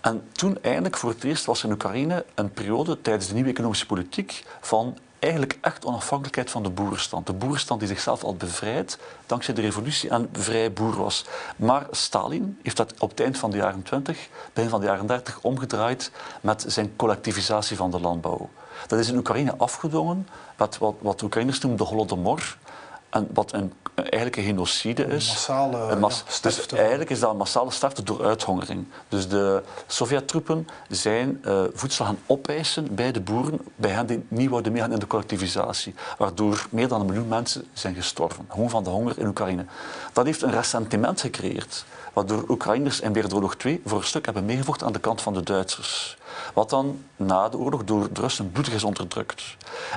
En 0.01 0.27
toen 0.31 0.57
eindelijk 0.61 0.97
voor 0.97 1.09
het 1.09 1.23
eerst 1.23 1.45
was 1.45 1.63
in 1.63 1.71
Oekraïne 1.71 2.25
een 2.35 2.51
periode 2.51 3.01
tijdens 3.01 3.27
de 3.27 3.33
nieuwe 3.33 3.49
economische 3.49 3.85
politiek 3.85 4.45
van 4.61 4.97
eigenlijk 5.19 5.57
echt 5.61 5.85
onafhankelijkheid 5.85 6.51
van 6.51 6.63
de 6.63 6.69
boerenstand. 6.69 7.25
De 7.25 7.33
boerenstand 7.33 7.79
die 7.79 7.89
zichzelf 7.89 8.23
al 8.23 8.35
bevrijd 8.35 8.99
dankzij 9.25 9.53
de 9.53 9.61
revolutie 9.61 10.09
en 10.09 10.29
vrij 10.31 10.73
boer 10.73 10.95
was. 10.95 11.25
Maar 11.55 11.87
Stalin 11.91 12.59
heeft 12.63 12.77
dat 12.77 12.93
op 12.99 13.09
het 13.09 13.19
eind 13.19 13.37
van 13.37 13.51
de 13.51 13.57
jaren 13.57 13.83
20, 13.83 14.29
begin 14.53 14.69
van 14.69 14.79
de 14.79 14.85
jaren 14.85 15.07
30 15.07 15.39
omgedraaid 15.41 16.11
met 16.41 16.65
zijn 16.67 16.95
collectivisatie 16.95 17.77
van 17.77 17.91
de 17.91 17.99
landbouw. 17.99 18.49
Dat 18.87 18.99
is 18.99 19.09
in 19.09 19.17
Oekraïne 19.17 19.55
afgedwongen, 19.57 20.27
wat, 20.57 20.77
wat, 20.77 20.95
wat 20.99 21.21
Oekraïners 21.21 21.59
noemen 21.59 21.79
de 21.79 21.85
Holodomor. 21.85 22.57
En 23.09 23.27
wat 23.33 23.53
een, 23.53 23.73
eigenlijk 23.95 24.35
een 24.35 24.43
genocide 24.43 25.05
is. 25.05 25.27
Massale 25.27 25.77
een 25.77 25.99
mas 25.99 26.23
ja, 26.27 26.39
dus 26.41 26.65
eigenlijk 26.67 27.09
is 27.09 27.19
dat 27.19 27.31
een 27.31 27.37
massale 27.37 27.71
sterfte 27.71 28.03
door 28.03 28.25
uithongering. 28.25 28.85
Dus 29.07 29.27
de 29.27 29.63
Sovjet-troepen 29.87 30.67
zijn 30.89 31.41
uh, 31.45 31.63
voedsel 31.73 32.05
gaan 32.05 32.19
opeisen 32.25 32.95
bij 32.95 33.11
de 33.11 33.21
boeren, 33.21 33.59
bij 33.75 33.91
hen 33.91 34.05
die 34.05 34.25
niet 34.27 34.49
wouden 34.49 34.71
meegaan 34.71 34.91
in 34.91 34.99
de 34.99 35.07
collectivisatie. 35.07 35.95
Waardoor 36.17 36.65
meer 36.69 36.87
dan 36.87 36.99
een 36.99 37.05
miljoen 37.05 37.27
mensen 37.27 37.67
zijn 37.73 37.95
gestorven. 37.95 38.45
Gewoon 38.49 38.69
van 38.69 38.83
de 38.83 38.89
honger 38.89 39.19
in 39.19 39.27
Oekraïne. 39.27 39.65
Dat 40.13 40.25
heeft 40.25 40.41
een 40.41 40.51
ressentiment 40.51 41.21
gecreëerd. 41.21 41.85
Waardoor 42.17 42.49
Oekraïners 42.49 42.99
in 42.99 43.13
Wereldoorlog 43.13 43.55
2 43.55 43.81
voor 43.85 43.97
een 43.97 44.03
stuk 44.03 44.25
hebben 44.25 44.45
meegevochten 44.45 44.87
aan 44.87 44.93
de 44.93 44.99
kant 44.99 45.21
van 45.21 45.33
de 45.33 45.43
Duitsers. 45.43 46.17
Wat 46.53 46.69
dan 46.69 47.03
na 47.15 47.49
de 47.49 47.57
oorlog 47.57 47.83
door 47.83 48.13
de 48.13 48.21
Russen 48.21 48.51
bloedig 48.51 48.73
is 48.73 48.83
onderdrukt. 48.83 49.43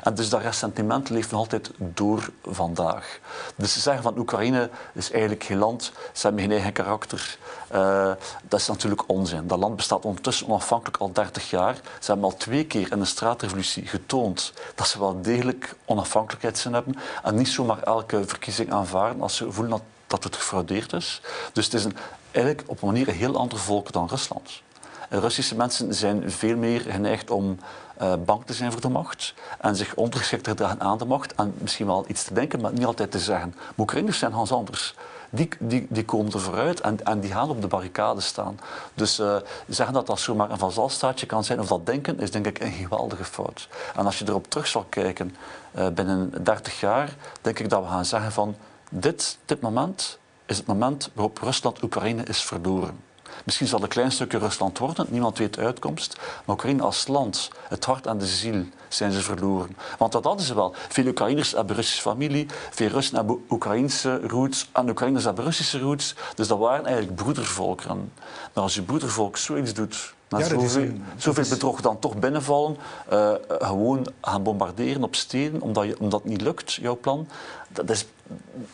En 0.02 0.14
dus 0.14 0.28
dat 0.28 0.40
ressentiment 0.40 1.08
leeft 1.08 1.30
nog 1.30 1.40
altijd 1.40 1.70
door 1.78 2.30
vandaag. 2.44 3.20
Dus 3.56 3.72
ze 3.72 3.80
zeggen 3.80 4.02
van 4.02 4.18
Oekraïne 4.18 4.70
is 4.92 5.10
eigenlijk 5.10 5.44
geen 5.44 5.58
land, 5.58 5.92
ze 6.12 6.26
hebben 6.26 6.40
geen 6.40 6.52
eigen 6.52 6.72
karakter. 6.72 7.38
Uh, 7.72 8.12
dat 8.42 8.60
is 8.60 8.66
natuurlijk 8.66 9.02
onzin. 9.06 9.46
Dat 9.46 9.58
land 9.58 9.76
bestaat 9.76 10.04
ondertussen 10.04 10.46
onafhankelijk 10.48 10.96
al 10.96 11.12
30 11.12 11.50
jaar. 11.50 11.74
Ze 11.74 12.10
hebben 12.10 12.30
al 12.30 12.36
twee 12.36 12.66
keer 12.66 12.92
in 12.92 12.98
de 12.98 13.04
straatrevolutie 13.04 13.86
getoond 13.86 14.52
dat 14.74 14.88
ze 14.88 14.98
wel 14.98 15.22
degelijk 15.22 15.74
onafhankelijkheid 15.84 16.58
zijn 16.58 16.74
hebben 16.74 16.96
en 17.22 17.34
niet 17.34 17.48
zomaar 17.48 17.82
elke 17.82 18.22
verkiezing 18.26 18.72
aanvaarden 18.72 19.22
als 19.22 19.36
ze 19.36 19.52
voelen 19.52 19.70
dat, 19.70 19.82
dat 20.10 20.24
het 20.24 20.36
gefraudeerd 20.36 20.92
is. 20.92 21.20
Dus 21.52 21.64
het 21.64 21.74
is 21.74 21.84
een, 21.84 21.96
eigenlijk 22.30 22.68
op 22.68 22.82
een 22.82 22.88
manier 22.88 23.08
een 23.08 23.14
heel 23.14 23.36
ander 23.36 23.58
volk 23.58 23.92
dan 23.92 24.08
Rusland. 24.08 24.62
Russische 25.08 25.56
mensen 25.56 25.94
zijn 25.94 26.30
veel 26.30 26.56
meer 26.56 26.80
geneigd 26.80 27.30
om 27.30 27.58
uh, 28.02 28.12
bang 28.24 28.42
te 28.44 28.52
zijn 28.52 28.72
voor 28.72 28.80
de 28.80 28.88
macht 28.88 29.34
en 29.60 29.76
zich 29.76 29.94
ondergeschikt 29.94 30.44
te 30.44 30.50
gedragen 30.50 30.80
aan 30.80 30.98
de 30.98 31.04
macht 31.04 31.34
en 31.34 31.54
misschien 31.58 31.86
wel 31.86 32.04
iets 32.08 32.24
te 32.24 32.34
denken, 32.34 32.60
maar 32.60 32.72
niet 32.72 32.84
altijd 32.84 33.10
te 33.10 33.18
zeggen. 33.18 33.54
Oekraïners 33.78 34.18
zijn 34.18 34.32
Hans 34.32 34.52
anders. 34.52 34.94
Die, 35.30 35.48
die, 35.58 35.86
die 35.88 36.04
komen 36.04 36.32
er 36.32 36.40
vooruit 36.40 36.80
en, 36.80 37.04
en 37.04 37.20
die 37.20 37.32
gaan 37.32 37.50
op 37.50 37.60
de 37.60 37.66
barricade 37.66 38.20
staan. 38.20 38.60
Dus 38.94 39.20
uh, 39.20 39.36
zeggen 39.68 39.94
dat 39.94 40.06
dat 40.06 40.20
zomaar 40.20 40.50
een 40.50 40.58
vazalstaatje 40.58 41.26
kan 41.26 41.44
zijn, 41.44 41.60
of 41.60 41.66
dat 41.66 41.86
denken, 41.86 42.20
is 42.20 42.30
denk 42.30 42.46
ik 42.46 42.60
een 42.60 42.72
geweldige 42.72 43.24
fout. 43.24 43.68
En 43.96 44.06
als 44.06 44.18
je 44.18 44.24
erop 44.28 44.50
terug 44.50 44.66
zal 44.66 44.86
kijken, 44.88 45.36
uh, 45.78 45.88
binnen 45.88 46.44
30 46.44 46.80
jaar, 46.80 47.14
denk 47.40 47.58
ik 47.58 47.70
dat 47.70 47.82
we 47.82 47.88
gaan 47.88 48.04
zeggen 48.04 48.32
van 48.32 48.56
dit, 48.90 49.38
dit 49.44 49.60
moment 49.60 50.18
is 50.46 50.56
het 50.56 50.66
moment 50.66 51.10
waarop 51.12 51.38
Rusland 51.38 51.82
Oekraïne 51.82 52.22
is 52.22 52.42
verloren. 52.42 53.08
Misschien 53.44 53.66
zal 53.66 53.78
het 53.78 53.86
een 53.86 53.94
klein 53.94 54.12
stukje 54.12 54.38
Rusland 54.38 54.78
worden, 54.78 55.06
niemand 55.08 55.38
weet 55.38 55.54
de 55.54 55.60
uitkomst. 55.60 56.16
Maar 56.18 56.56
Oekraïne 56.56 56.82
als 56.82 57.06
land, 57.06 57.50
het 57.68 57.84
hart 57.84 58.06
en 58.06 58.18
de 58.18 58.26
ziel, 58.26 58.64
zijn 58.88 59.12
ze 59.12 59.20
verloren. 59.20 59.76
Want 59.98 60.12
dat 60.12 60.24
hadden 60.24 60.46
ze 60.46 60.54
wel. 60.54 60.74
Veel 60.88 61.06
Oekraïners 61.06 61.52
hebben 61.52 61.76
Russische 61.76 62.02
familie, 62.02 62.46
veel 62.70 62.88
Russen 62.88 63.16
hebben 63.16 63.44
Oekraïnse 63.50 64.20
roots 64.26 64.68
en 64.72 64.88
Oekraïners 64.88 65.24
hebben 65.24 65.44
Russische 65.44 65.78
roots. 65.78 66.14
Dus 66.34 66.48
dat 66.48 66.58
waren 66.58 66.86
eigenlijk 66.86 67.16
broedervolkeren. 67.16 68.12
Maar 68.54 68.62
als 68.62 68.74
je 68.74 68.82
broedervolk 68.82 69.36
zoiets 69.36 69.74
doet, 69.74 70.14
ja, 70.28 70.44
zoveel, 70.44 70.82
een, 70.82 71.04
zoveel 71.16 71.48
bedrog 71.48 71.80
dan 71.80 71.98
toch 71.98 72.18
binnenvallen, 72.18 72.76
uh, 73.12 73.32
gewoon 73.48 74.06
gaan 74.20 74.42
bombarderen 74.42 75.02
op 75.02 75.14
steden, 75.14 75.60
omdat, 75.60 75.84
je, 75.84 75.96
omdat 75.98 76.20
het 76.22 76.30
niet 76.30 76.40
lukt, 76.40 76.72
jouw 76.72 76.96
plan, 76.96 77.28
dat, 77.68 77.90
is 77.90 78.06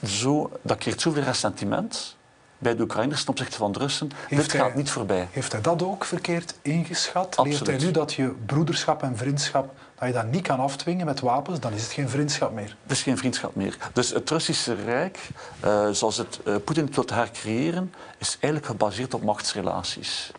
zo, 0.04 0.50
dat 0.62 0.78
creëert 0.78 1.00
zoveel 1.00 1.22
ressentiment 1.22 2.16
bij 2.58 2.76
de 2.76 2.82
Oekraïners 2.82 3.20
ten 3.20 3.30
opzichte 3.30 3.56
van 3.56 3.72
de 3.72 3.78
Russen. 3.78 4.10
Heeft 4.28 4.42
Dit 4.42 4.52
hij, 4.52 4.60
gaat 4.60 4.74
niet 4.74 4.90
voorbij. 4.90 5.28
Heeft 5.30 5.52
hij 5.52 5.60
dat 5.60 5.82
ook 5.82 6.04
verkeerd 6.04 6.54
ingeschat? 6.62 7.36
Absoluut. 7.36 7.66
Leert 7.66 7.80
hij 7.80 7.86
nu 7.86 7.92
dat 7.92 8.12
je 8.12 8.34
broederschap 8.46 9.02
en 9.02 9.16
vriendschap 9.16 9.74
dat 9.98 10.08
je 10.08 10.14
dat 10.14 10.30
niet 10.30 10.42
kan 10.42 10.58
afdwingen 10.58 11.06
met 11.06 11.20
wapens, 11.20 11.60
dan 11.60 11.72
is 11.72 11.82
het 11.82 11.92
geen 11.92 12.08
vriendschap 12.08 12.52
meer. 12.52 12.76
Het 12.82 12.92
is 12.92 13.02
geen 13.02 13.18
vriendschap 13.18 13.54
meer. 13.54 13.76
Dus 13.92 14.10
het 14.10 14.30
Russische 14.30 14.74
Rijk, 14.74 15.28
uh, 15.64 15.88
zoals 15.90 16.16
het 16.16 16.40
uh, 16.44 16.56
Poetin 16.64 16.88
wil 16.92 17.04
hercreëren, 17.06 17.94
is 18.18 18.36
eigenlijk 18.40 18.66
gebaseerd 18.66 19.14
op 19.14 19.22
machtsrelaties. 19.22 20.32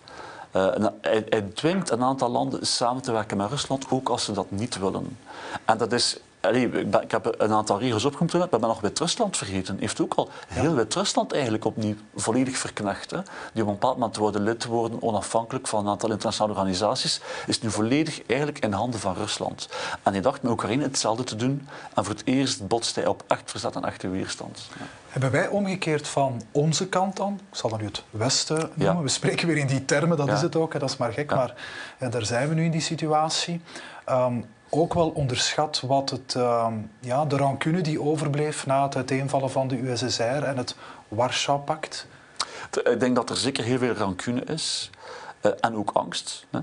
Uh, 0.55 0.85
hij, 1.01 1.25
hij 1.29 1.41
dwingt 1.53 1.89
een 1.89 2.03
aantal 2.03 2.29
landen 2.29 2.67
samen 2.67 3.01
te 3.01 3.11
werken 3.11 3.37
met 3.37 3.49
Rusland, 3.49 3.85
ook 3.89 4.09
als 4.09 4.23
ze 4.23 4.31
dat 4.31 4.51
niet 4.51 4.79
willen. 4.79 5.17
En 5.65 5.77
dat 5.77 5.91
is 5.91 6.19
ik, 6.41 7.11
heb 7.11 7.35
een 7.37 7.51
aantal 7.51 7.79
regels 7.79 8.05
opgenoemd, 8.05 8.33
maar 8.33 8.43
ik 8.43 8.49
ben 8.49 8.59
nog 8.59 8.81
Wit-Rusland 8.81 9.37
vergeten. 9.37 9.77
Heeft 9.79 10.01
ook 10.01 10.13
al 10.13 10.29
heel 10.47 10.75
Wit-Rusland 10.75 11.33
eigenlijk 11.33 11.65
opnieuw 11.65 11.95
volledig 12.15 12.57
verknecht. 12.57 13.11
Hè. 13.11 13.19
Die 13.53 13.61
op 13.61 13.67
een 13.67 13.73
bepaald 13.73 13.97
moment 13.97 14.17
worden 14.17 14.43
lid 14.43 14.65
worden, 14.65 15.01
onafhankelijk 15.01 15.67
van 15.67 15.79
een 15.79 15.91
aantal 15.91 16.09
internationale 16.09 16.53
organisaties, 16.53 17.21
is 17.47 17.61
nu 17.61 17.71
volledig 17.71 18.21
eigenlijk 18.25 18.59
in 18.59 18.71
handen 18.71 18.99
van 18.99 19.13
Rusland. 19.13 19.69
En 20.03 20.11
hij 20.11 20.21
dacht 20.21 20.41
met 20.41 20.51
Oekraïne 20.51 20.83
hetzelfde 20.83 21.23
te 21.23 21.35
doen. 21.35 21.67
En 21.93 22.05
voor 22.05 22.13
het 22.13 22.25
eerst 22.25 22.67
botst 22.67 22.95
hij 22.95 23.05
op 23.05 23.23
echt 23.27 23.51
verzet 23.51 23.75
en 23.75 23.85
echte 23.85 24.09
weerstand. 24.09 24.67
Ja. 24.79 24.85
Hebben 25.07 25.31
wij 25.31 25.47
omgekeerd 25.47 26.07
van 26.07 26.41
onze 26.51 26.87
kant 26.87 27.15
dan, 27.15 27.39
ik 27.51 27.57
zal 27.57 27.69
dat 27.69 27.79
nu 27.79 27.85
het 27.85 28.03
Westen 28.09 28.69
noemen, 28.73 29.03
we 29.03 29.09
spreken 29.09 29.47
weer 29.47 29.57
in 29.57 29.67
die 29.67 29.85
termen, 29.85 30.17
dat 30.17 30.31
is 30.31 30.41
het 30.41 30.55
ook, 30.55 30.79
dat 30.79 30.89
is 30.89 30.97
maar 30.97 31.13
gek, 31.13 31.29
maar 31.29 31.53
daar 32.11 32.25
zijn 32.25 32.49
we 32.49 32.55
nu 32.55 32.65
in 32.65 32.71
die 32.71 32.81
situatie. 32.81 33.61
Um, 34.09 34.45
ook 34.69 34.93
wel 34.93 35.09
onderschat 35.09 35.83
wat 35.87 36.09
het, 36.09 36.33
uh, 36.37 36.67
ja, 36.99 37.25
de 37.25 37.37
rancune 37.37 37.81
die 37.81 38.01
overbleef 38.01 38.65
na 38.65 38.83
het 38.83 38.95
uiteenvallen 38.95 39.51
van 39.51 39.67
de 39.67 39.89
USSR 39.89 40.21
en 40.21 40.57
het 40.57 40.75
Warschau-pact? 41.07 42.07
Ik 42.83 42.99
denk 42.99 43.15
dat 43.15 43.29
er 43.29 43.37
zeker 43.37 43.63
heel 43.63 43.77
veel 43.77 43.93
rancune 43.93 44.43
is 44.43 44.89
uh, 45.41 45.51
en 45.59 45.75
ook 45.75 45.91
angst. 45.93 46.45
Hè. 46.49 46.59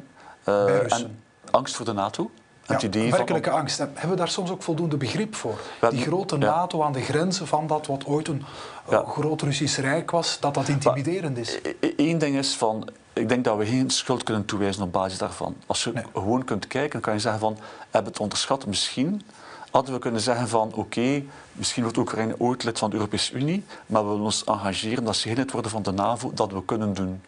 Uh, 0.49 0.93
en 0.93 1.23
angst 1.51 1.77
voor 1.77 1.85
de 1.85 1.93
NATO. 1.93 2.31
Het 2.67 2.81
ja, 2.81 3.11
werkelijke 3.11 3.51
van... 3.51 3.59
angst. 3.59 3.79
Hebben 3.79 4.09
we 4.09 4.17
daar 4.17 4.29
soms 4.29 4.51
ook 4.51 4.63
voldoende 4.63 4.97
begrip 4.97 5.35
voor? 5.35 5.61
Die 5.91 6.03
grote 6.03 6.37
NATO 6.37 6.83
aan 6.83 6.93
de 6.93 7.01
grenzen 7.01 7.47
van 7.47 7.67
dat 7.67 7.87
wat 7.87 8.07
ooit 8.07 8.29
een 8.29 8.45
ja. 8.91 9.05
groot 9.07 9.43
Russisch 9.43 9.79
Rijk 9.79 10.11
was, 10.11 10.41
dat 10.41 10.55
dat 10.55 10.69
intimiderend 10.69 11.39
is? 11.39 11.59
Eén 11.97 12.19
ding 12.19 12.37
is 12.37 12.57
van, 12.57 12.89
ik 13.15 13.29
denk 13.29 13.45
dat 13.45 13.57
we 13.57 13.67
geen 13.67 13.91
schuld 13.91 14.23
kunnen 14.23 14.45
toewijzen 14.45 14.83
op 14.83 14.93
basis 14.93 15.19
daarvan. 15.19 15.57
Als 15.67 15.85
je 15.85 15.93
gewoon 16.13 16.45
kunt 16.45 16.67
kijken, 16.67 16.93
dan 16.93 17.01
kan 17.01 17.13
je 17.15 17.21
zeggen 17.21 17.41
van, 17.41 17.59
hebben 17.91 18.13
het 18.13 18.21
onderschat? 18.21 18.67
Misschien 18.67 19.23
hadden 19.71 19.95
we 19.95 20.01
kunnen 20.01 20.21
zeggen 20.21 20.49
van, 20.49 20.73
oké, 20.75 21.23
misschien 21.53 21.83
wordt 21.83 21.99
Oekraïne 21.99 22.35
ooit 22.39 22.65
lid 22.65 22.79
van 22.79 22.91
de 22.91 22.97
Europese 22.97 23.33
Unie, 23.33 23.65
maar 23.87 24.03
we 24.03 24.09
willen 24.09 24.25
ons 24.25 24.45
engageren 24.45 25.05
dat 25.05 25.17
ze 25.17 25.29
geen 25.29 25.37
lid 25.37 25.53
worden 25.53 25.71
van 25.71 25.83
de 25.83 25.93
NAVO, 25.93 26.31
dat 26.35 26.53
we 26.53 26.65
kunnen 26.65 26.95
doen. 26.95 27.23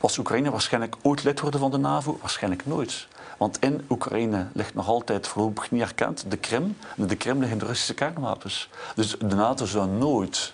Was 0.00 0.18
Oekraïne 0.18 0.50
waarschijnlijk 0.50 0.96
ooit 1.02 1.24
lid 1.24 1.40
worden 1.40 1.60
van 1.60 1.70
de 1.70 1.78
NAVO? 1.78 2.18
Waarschijnlijk 2.20 2.66
nooit. 2.66 3.06
Want 3.38 3.58
in 3.60 3.84
Oekraïne 3.88 4.46
ligt 4.52 4.74
nog 4.74 4.88
altijd 4.88 5.26
voorlopig 5.26 5.70
niet 5.70 5.82
erkend 5.82 6.24
de 6.28 6.36
Krim. 6.36 6.76
De 6.96 7.16
Krim 7.16 7.40
liggen 7.40 7.58
de 7.58 7.64
Russische 7.64 7.94
kernwapens. 7.94 8.68
Dus 8.94 9.16
de 9.18 9.34
NATO 9.34 9.66
zou 9.66 9.88
nooit 9.88 10.52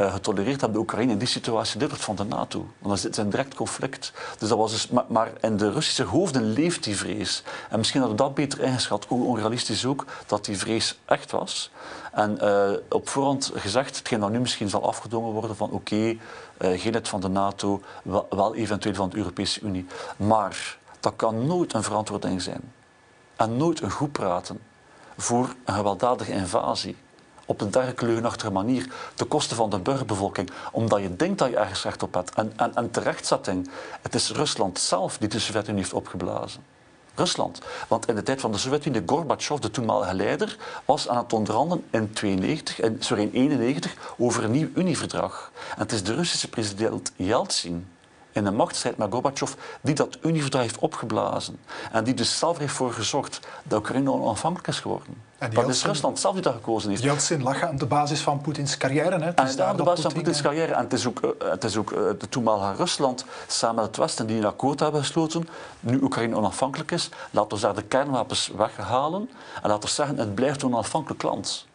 uh, 0.00 0.12
getolereerd 0.12 0.60
hebben, 0.60 0.72
de 0.72 0.78
Oekraïne 0.78 1.12
in 1.12 1.18
die 1.18 1.28
situatie 1.28 1.80
lid 1.80 1.88
wordt 1.88 2.04
van 2.04 2.16
de 2.16 2.24
NATO. 2.24 2.58
Want 2.58 2.88
dan 2.88 2.98
zit 2.98 3.14
ze 3.14 3.20
in 3.20 3.30
direct 3.30 3.54
conflict. 3.54 4.12
Dus 4.38 4.48
dat 4.48 4.58
was 4.58 4.70
dus, 4.70 4.88
maar, 4.88 5.04
maar, 5.08 5.32
in 5.40 5.56
de 5.56 5.72
Russische 5.72 6.02
hoofden 6.02 6.52
leeft 6.52 6.84
die 6.84 6.96
vrees. 6.96 7.42
En 7.70 7.78
misschien 7.78 8.00
hadden 8.00 8.18
we 8.18 8.24
dat 8.24 8.34
beter 8.34 8.60
ingeschat, 8.60 9.04
hoe 9.04 9.26
onrealistisch 9.26 9.86
ook, 9.86 10.04
dat 10.26 10.44
die 10.44 10.58
vrees 10.58 10.98
echt 11.04 11.30
was. 11.30 11.70
En 12.12 12.38
uh, 12.42 12.70
op 12.88 13.08
voorhand 13.08 13.50
gezegd, 13.54 13.96
hetgeen 13.96 14.20
dat 14.20 14.30
nu 14.30 14.40
misschien 14.40 14.68
zal 14.68 14.86
afgedwongen 14.86 15.32
worden 15.32 15.56
van 15.56 15.70
oké, 15.70 15.96
uh, 15.96 16.16
geen 16.58 16.92
lid 16.92 17.08
van 17.08 17.20
de 17.20 17.28
NATO, 17.28 17.82
wel, 18.02 18.26
wel 18.30 18.54
eventueel 18.54 18.94
van 18.94 19.08
de 19.10 19.16
Europese 19.16 19.60
Unie. 19.60 19.86
Maar 20.16 20.78
dat 21.00 21.12
kan 21.16 21.46
nooit 21.46 21.74
een 21.74 21.82
verantwoording 21.82 22.42
zijn. 22.42 22.72
En 23.36 23.56
nooit 23.56 23.80
een 23.80 23.90
goed 23.90 24.12
praten 24.12 24.60
voor 25.16 25.54
een 25.64 25.74
gewelddadige 25.74 26.32
invasie. 26.32 26.96
Op 27.46 27.60
een 27.60 27.70
dergelijke 27.70 28.06
leugenachtige 28.06 28.52
manier, 28.52 28.92
ten 29.14 29.28
koste 29.28 29.54
van 29.54 29.70
de 29.70 29.78
burgerbevolking, 29.78 30.50
omdat 30.72 31.00
je 31.00 31.16
denkt 31.16 31.38
dat 31.38 31.48
je 31.48 31.56
ergens 31.56 31.82
recht 31.82 32.02
op 32.02 32.14
hebt. 32.14 32.34
En, 32.34 32.52
en, 32.56 32.74
en 32.74 32.90
terechtzetting, 32.90 33.70
het 34.02 34.14
is 34.14 34.30
Rusland 34.30 34.78
zelf 34.78 35.18
die 35.18 35.28
de 35.28 35.38
Sovjet-Unie 35.38 35.80
heeft 35.80 35.92
opgeblazen. 35.92 36.62
Rusland. 37.14 37.60
Want 37.88 38.08
in 38.08 38.14
de 38.14 38.22
tijd 38.22 38.40
van 38.40 38.52
de 38.52 38.58
Sovjet-Unie, 38.58 39.02
Gorbachev, 39.06 39.58
de 39.58 39.70
toenmalige 39.70 40.14
leider, 40.14 40.56
was 40.84 41.08
aan 41.08 41.16
het 41.16 41.32
onderhandelen 41.32 41.84
in, 41.90 42.12
92, 42.12 42.80
sorry, 42.98 43.22
in 43.22 43.30
91 43.32 43.94
over 44.18 44.44
een 44.44 44.50
nieuw 44.50 44.68
Unieverdrag. 44.74 45.52
En 45.74 45.80
het 45.80 45.92
is 45.92 46.02
de 46.02 46.14
Russische 46.14 46.48
president 46.48 47.12
Yeltsin 47.16 47.86
in 48.32 48.46
een 48.46 48.56
machtsstrijd 48.56 48.96
met 48.96 49.12
Gorbachev, 49.12 49.52
die 49.80 49.94
dat 49.94 50.18
Unieverdrag 50.22 50.62
heeft 50.62 50.78
opgeblazen. 50.78 51.58
En 51.92 52.04
die 52.04 52.14
dus 52.14 52.38
zelf 52.38 52.58
heeft 52.58 52.74
voor 52.74 52.92
gezorgd 52.92 53.40
dat 53.62 53.78
Oekraïne 53.78 54.10
onafhankelijk 54.10 54.68
is 54.68 54.80
geworden. 54.80 55.22
En 55.44 55.54
dat 55.54 55.68
is 55.68 55.84
Rusland 55.84 56.18
zelf 56.18 56.34
die 56.34 56.42
dat 56.42 56.54
gekozen 56.54 56.90
heeft. 56.90 57.02
Jeltsin 57.02 57.42
lag 57.42 57.62
aan 57.62 57.76
de 57.76 57.86
basis 57.86 58.20
van 58.20 58.40
Poetins 58.40 58.76
carrière. 58.76 59.18
Hè? 59.18 59.30
En 59.30 59.64
aan 59.64 59.76
de 59.76 59.82
basis 59.82 60.04
van 60.04 60.12
Poetins 60.12 60.42
carrière. 60.42 60.72
En 60.72 60.82
het 60.82 60.92
is 60.92 61.06
ook, 61.06 61.20
eh, 61.20 61.50
het 61.50 61.64
is 61.64 61.76
ook 61.76 61.92
eh, 61.92 62.00
de 62.18 62.28
toenmalige 62.28 62.76
Rusland 62.76 63.24
samen 63.46 63.76
met 63.76 63.84
het 63.84 63.96
Westen 63.96 64.26
die 64.26 64.38
een 64.38 64.44
akkoord 64.44 64.80
hebben 64.80 65.00
gesloten. 65.00 65.48
Nu 65.80 66.02
Oekraïne 66.02 66.36
onafhankelijk 66.36 66.90
is, 66.90 67.08
laten 67.30 67.56
we 67.56 67.62
daar 67.62 67.74
de 67.74 67.82
kernwapens 67.82 68.50
weghalen. 68.56 69.30
En 69.62 69.68
laten 69.68 69.88
we 69.88 69.94
zeggen, 69.94 70.18
het 70.18 70.34
blijft 70.34 70.62
een 70.62 70.68
onafhankelijk 70.68 71.22
land. 71.22 71.66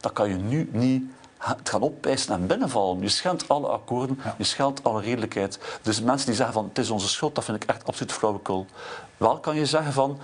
Dat 0.00 0.12
kan 0.12 0.28
je 0.28 0.34
nu 0.34 0.68
niet 0.72 1.02
het 1.38 1.68
gaan 1.68 1.82
opeisen 1.82 2.34
en 2.34 2.46
binnenvallen. 2.46 3.00
Je 3.00 3.08
schendt 3.08 3.48
alle 3.48 3.68
akkoorden, 3.68 4.20
je 4.38 4.44
schendt 4.44 4.84
alle 4.84 5.00
redelijkheid. 5.00 5.58
Dus 5.82 6.00
mensen 6.00 6.26
die 6.26 6.36
zeggen 6.36 6.54
van 6.54 6.64
het 6.68 6.78
is 6.78 6.90
onze 6.90 7.08
schuld, 7.08 7.34
dat 7.34 7.44
vind 7.44 7.62
ik 7.62 7.68
echt 7.68 7.86
absoluut 7.86 8.12
flauwekul. 8.12 8.66
Wel 9.16 9.38
kan 9.38 9.56
je 9.56 9.66
zeggen 9.66 9.92
van, 9.92 10.18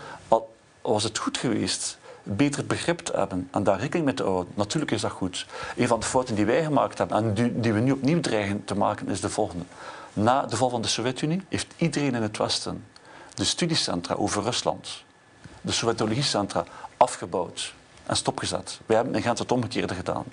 was 0.82 1.02
het 1.02 1.18
goed 1.18 1.38
geweest? 1.38 1.98
Beter 2.22 2.66
begrip 2.66 2.98
te 2.98 3.12
hebben 3.16 3.48
en 3.50 3.62
daar 3.62 3.80
rekening 3.80 4.04
mee 4.04 4.14
te 4.14 4.22
houden. 4.22 4.52
Natuurlijk 4.54 4.90
is 4.90 5.00
dat 5.00 5.10
goed. 5.10 5.46
Een 5.76 5.86
van 5.86 6.00
de 6.00 6.06
fouten 6.06 6.34
die 6.34 6.44
wij 6.44 6.64
gemaakt 6.64 6.98
hebben 6.98 7.16
en 7.16 7.34
die, 7.34 7.60
die 7.60 7.72
we 7.72 7.80
nu 7.80 7.92
opnieuw 7.92 8.20
dreigen 8.20 8.64
te 8.64 8.74
maken 8.74 9.08
is 9.08 9.20
de 9.20 9.30
volgende. 9.30 9.64
Na 10.12 10.42
de 10.42 10.56
val 10.56 10.68
van 10.68 10.82
de 10.82 10.88
Sovjet-Unie 10.88 11.42
heeft 11.48 11.74
iedereen 11.76 12.14
in 12.14 12.22
het 12.22 12.36
Westen 12.36 12.84
de 13.34 13.44
studiecentra 13.44 14.14
over 14.14 14.42
Rusland, 14.42 15.04
de 15.60 15.72
Sovjetologiecentra, 15.72 16.64
afgebouwd 16.96 17.74
en 18.06 18.16
stopgezet. 18.16 18.80
Wij 18.86 18.96
hebben 18.96 19.14
in 19.14 19.22
Gent 19.22 19.38
het 19.38 19.52
omgekeerde 19.52 19.94
gedaan. 19.94 20.24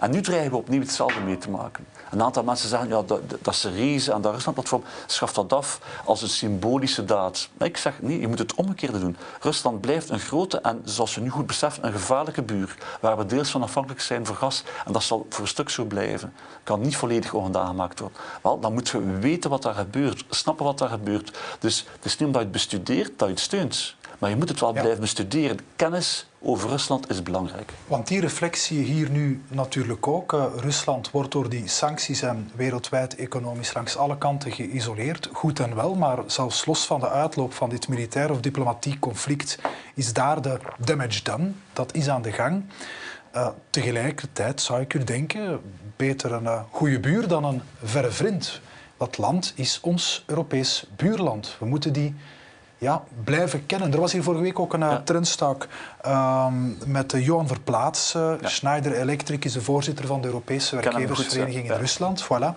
En 0.00 0.10
nu 0.10 0.20
dreigen 0.20 0.50
we 0.50 0.56
opnieuw 0.56 0.80
hetzelfde 0.80 1.20
mee 1.20 1.38
te 1.38 1.50
maken. 1.50 1.86
Een 2.10 2.22
aantal 2.22 2.42
mensen 2.42 2.68
zeggen, 2.68 2.88
ja, 2.88 3.02
dat, 3.02 3.20
dat 3.42 3.54
Syrize 3.54 4.12
en 4.12 4.20
dat 4.20 4.32
Rusland-platform 4.32 4.82
schaft 5.06 5.34
dat 5.34 5.52
af 5.52 5.80
als 6.04 6.22
een 6.22 6.28
symbolische 6.28 7.04
daad. 7.04 7.48
Maar 7.56 7.68
ik 7.68 7.76
zeg, 7.76 8.02
nee, 8.02 8.20
je 8.20 8.28
moet 8.28 8.38
het 8.38 8.54
omgekeerde 8.54 8.98
doen. 8.98 9.16
Rusland 9.40 9.80
blijft 9.80 10.08
een 10.08 10.20
grote 10.20 10.60
en, 10.60 10.80
zoals 10.84 11.14
je 11.14 11.20
nu 11.20 11.30
goed 11.30 11.46
beseft, 11.46 11.78
een 11.82 11.92
gevaarlijke 11.92 12.42
buur, 12.42 12.76
waar 13.00 13.16
we 13.16 13.26
deels 13.26 13.50
van 13.50 13.62
afhankelijk 13.62 14.00
zijn 14.00 14.26
voor 14.26 14.36
gas. 14.36 14.62
En 14.86 14.92
dat 14.92 15.02
zal 15.02 15.26
voor 15.28 15.40
een 15.40 15.48
stuk 15.48 15.70
zo 15.70 15.84
blijven. 15.84 16.32
Kan 16.62 16.80
niet 16.80 16.96
volledig 16.96 17.34
ongedaan 17.34 17.66
gemaakt 17.66 17.98
worden. 17.98 18.18
Wel, 18.42 18.60
dan 18.60 18.72
moeten 18.72 19.12
we 19.14 19.18
weten 19.18 19.50
wat 19.50 19.62
daar 19.62 19.74
gebeurt, 19.74 20.24
snappen 20.30 20.64
wat 20.64 20.78
daar 20.78 20.88
gebeurt. 20.88 21.38
Dus 21.58 21.86
het 21.92 22.04
is 22.04 22.16
niet 22.16 22.26
omdat 22.26 22.40
je 22.40 22.46
het 22.46 22.52
bestudeert 22.52 23.18
dat 23.18 23.28
je 23.28 23.34
het 23.34 23.42
steunt. 23.42 23.94
Maar 24.18 24.30
je 24.30 24.36
moet 24.36 24.48
het 24.48 24.60
wel 24.60 24.72
blijven 24.72 25.00
bestuderen. 25.00 25.60
Kennis 25.76 26.26
over 26.42 26.68
Rusland 26.68 27.10
is 27.10 27.22
belangrijk. 27.22 27.72
Want 27.86 28.06
die 28.06 28.20
reflectie 28.20 28.82
hier 28.82 29.10
nu 29.10 29.42
natuurlijk 29.48 30.06
ook. 30.06 30.32
Uh, 30.32 30.44
Rusland 30.56 31.10
wordt 31.10 31.32
door 31.32 31.48
die 31.48 31.68
sancties 31.68 32.22
en 32.22 32.50
wereldwijd 32.54 33.14
economisch 33.14 33.74
langs 33.74 33.96
alle 33.96 34.18
kanten 34.18 34.52
geïsoleerd. 34.52 35.28
Goed 35.32 35.60
en 35.60 35.74
wel, 35.74 35.94
maar 35.94 36.18
zelfs 36.26 36.66
los 36.66 36.86
van 36.86 37.00
de 37.00 37.08
uitloop 37.08 37.52
van 37.52 37.68
dit 37.68 37.88
militair 37.88 38.30
of 38.30 38.40
diplomatiek 38.40 39.00
conflict 39.00 39.58
is 39.94 40.12
daar 40.12 40.42
de 40.42 40.58
damage 40.78 41.22
done. 41.22 41.50
Dat 41.72 41.94
is 41.94 42.08
aan 42.08 42.22
de 42.22 42.32
gang. 42.32 42.64
Uh, 43.34 43.48
tegelijkertijd 43.70 44.60
zou 44.60 44.80
ik 44.80 44.94
u 44.94 45.04
denken, 45.04 45.60
beter 45.96 46.32
een 46.32 46.42
uh, 46.42 46.60
goede 46.70 47.00
buur 47.00 47.28
dan 47.28 47.44
een 47.44 47.62
verre 47.82 48.10
vriend. 48.10 48.60
Dat 48.96 49.18
land 49.18 49.52
is 49.56 49.78
ons 49.82 50.24
Europees 50.26 50.86
buurland. 50.96 51.56
We 51.58 51.66
moeten 51.66 51.92
die 51.92 52.14
ja, 52.80 53.02
blijven 53.24 53.66
kennen. 53.66 53.92
Er 53.92 54.00
was 54.00 54.12
hier 54.12 54.22
vorige 54.22 54.42
week 54.42 54.58
ook 54.58 54.72
een 54.72 54.80
ja. 54.80 55.00
trendstak 55.04 55.68
um, 56.06 56.78
met 56.86 57.12
uh, 57.12 57.26
Johan 57.26 57.46
Verplaats. 57.46 58.14
Uh, 58.14 58.32
Schneider 58.42 58.92
Electric 58.92 59.44
is 59.44 59.52
de 59.52 59.60
voorzitter 59.60 60.06
van 60.06 60.20
de 60.20 60.26
Europese 60.26 60.76
werkgeversvereniging 60.76 61.70
in 61.70 61.76
Rusland. 61.76 62.24
Voilà. 62.24 62.56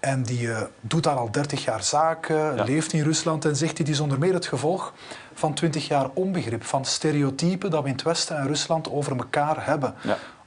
En 0.00 0.22
die 0.22 0.40
uh, 0.40 0.60
doet 0.80 1.02
daar 1.02 1.16
al 1.16 1.30
30 1.30 1.64
jaar 1.64 1.82
zaken, 1.82 2.64
leeft 2.64 2.92
in 2.92 3.02
Rusland 3.02 3.44
en 3.44 3.56
zegt 3.56 3.76
dit 3.76 3.88
is 3.88 4.00
onder 4.00 4.18
meer 4.18 4.34
het 4.34 4.46
gevolg 4.46 4.94
van 5.34 5.54
20 5.54 5.88
jaar 5.88 6.08
onbegrip, 6.14 6.64
van 6.64 6.84
stereotypen 6.84 7.70
dat 7.70 7.82
we 7.82 7.88
in 7.88 7.94
het 7.94 8.02
Westen 8.02 8.36
en 8.36 8.46
Rusland 8.46 8.90
over 8.90 9.16
elkaar 9.16 9.66
hebben. 9.66 9.94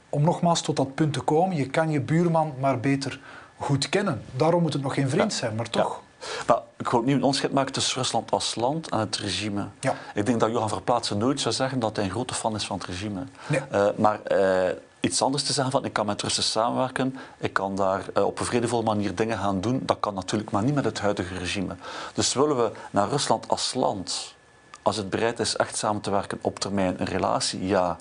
Om 0.08 0.22
nogmaals 0.22 0.60
tot 0.60 0.76
dat 0.76 0.94
punt 0.94 1.12
te 1.12 1.20
komen, 1.20 1.56
je 1.56 1.66
kan 1.66 1.90
je 1.90 2.00
buurman 2.00 2.54
maar 2.60 2.80
beter 2.80 3.20
goed 3.56 3.88
kennen. 3.88 4.22
Daarom 4.36 4.62
moet 4.62 4.72
het 4.72 4.82
nog 4.82 4.94
geen 4.94 5.08
vriend 5.08 5.32
zijn, 5.32 5.54
maar 5.54 5.70
toch. 5.70 6.02
Maar 6.46 6.60
ik 6.76 6.88
wil 6.88 7.00
opnieuw 7.00 7.16
een 7.16 7.22
onderscheid 7.22 7.52
maken 7.52 7.72
tussen 7.72 7.96
Rusland 7.96 8.30
als 8.30 8.54
land 8.54 8.88
en 8.88 8.98
het 8.98 9.16
regime. 9.16 9.66
Ja. 9.80 9.94
Ik 10.14 10.26
denk 10.26 10.40
dat 10.40 10.50
Johan 10.50 10.68
Verplaatsen 10.68 11.18
nooit 11.18 11.40
zou 11.40 11.54
zeggen 11.54 11.78
dat 11.78 11.96
hij 11.96 12.04
een 12.04 12.10
grote 12.10 12.34
fan 12.34 12.54
is 12.54 12.66
van 12.66 12.78
het 12.78 12.86
regime. 12.86 13.24
Nee. 13.46 13.60
Uh, 13.72 13.86
maar 13.96 14.20
uh, 14.32 14.70
iets 15.00 15.22
anders 15.22 15.42
te 15.42 15.52
zeggen 15.52 15.72
van 15.72 15.84
ik 15.84 15.92
kan 15.92 16.06
met 16.06 16.22
Russen 16.22 16.42
samenwerken, 16.42 17.16
ik 17.38 17.52
kan 17.52 17.76
daar 17.76 18.04
uh, 18.16 18.24
op 18.24 18.38
een 18.38 18.46
vredevolle 18.46 18.82
manier 18.82 19.14
dingen 19.14 19.38
gaan 19.38 19.60
doen, 19.60 19.80
dat 19.82 19.96
kan 20.00 20.14
natuurlijk 20.14 20.50
maar 20.50 20.62
niet 20.62 20.74
met 20.74 20.84
het 20.84 21.00
huidige 21.00 21.34
regime. 21.34 21.76
Dus 22.14 22.34
willen 22.34 22.56
we 22.56 22.70
naar 22.90 23.08
Rusland 23.08 23.48
als 23.48 23.74
land, 23.74 24.34
als 24.82 24.96
het 24.96 25.10
bereid 25.10 25.38
is 25.38 25.56
echt 25.56 25.76
samen 25.76 26.00
te 26.00 26.10
werken 26.10 26.38
op 26.40 26.58
termijn, 26.58 27.00
een 27.00 27.06
relatie, 27.06 27.66
ja. 27.66 27.98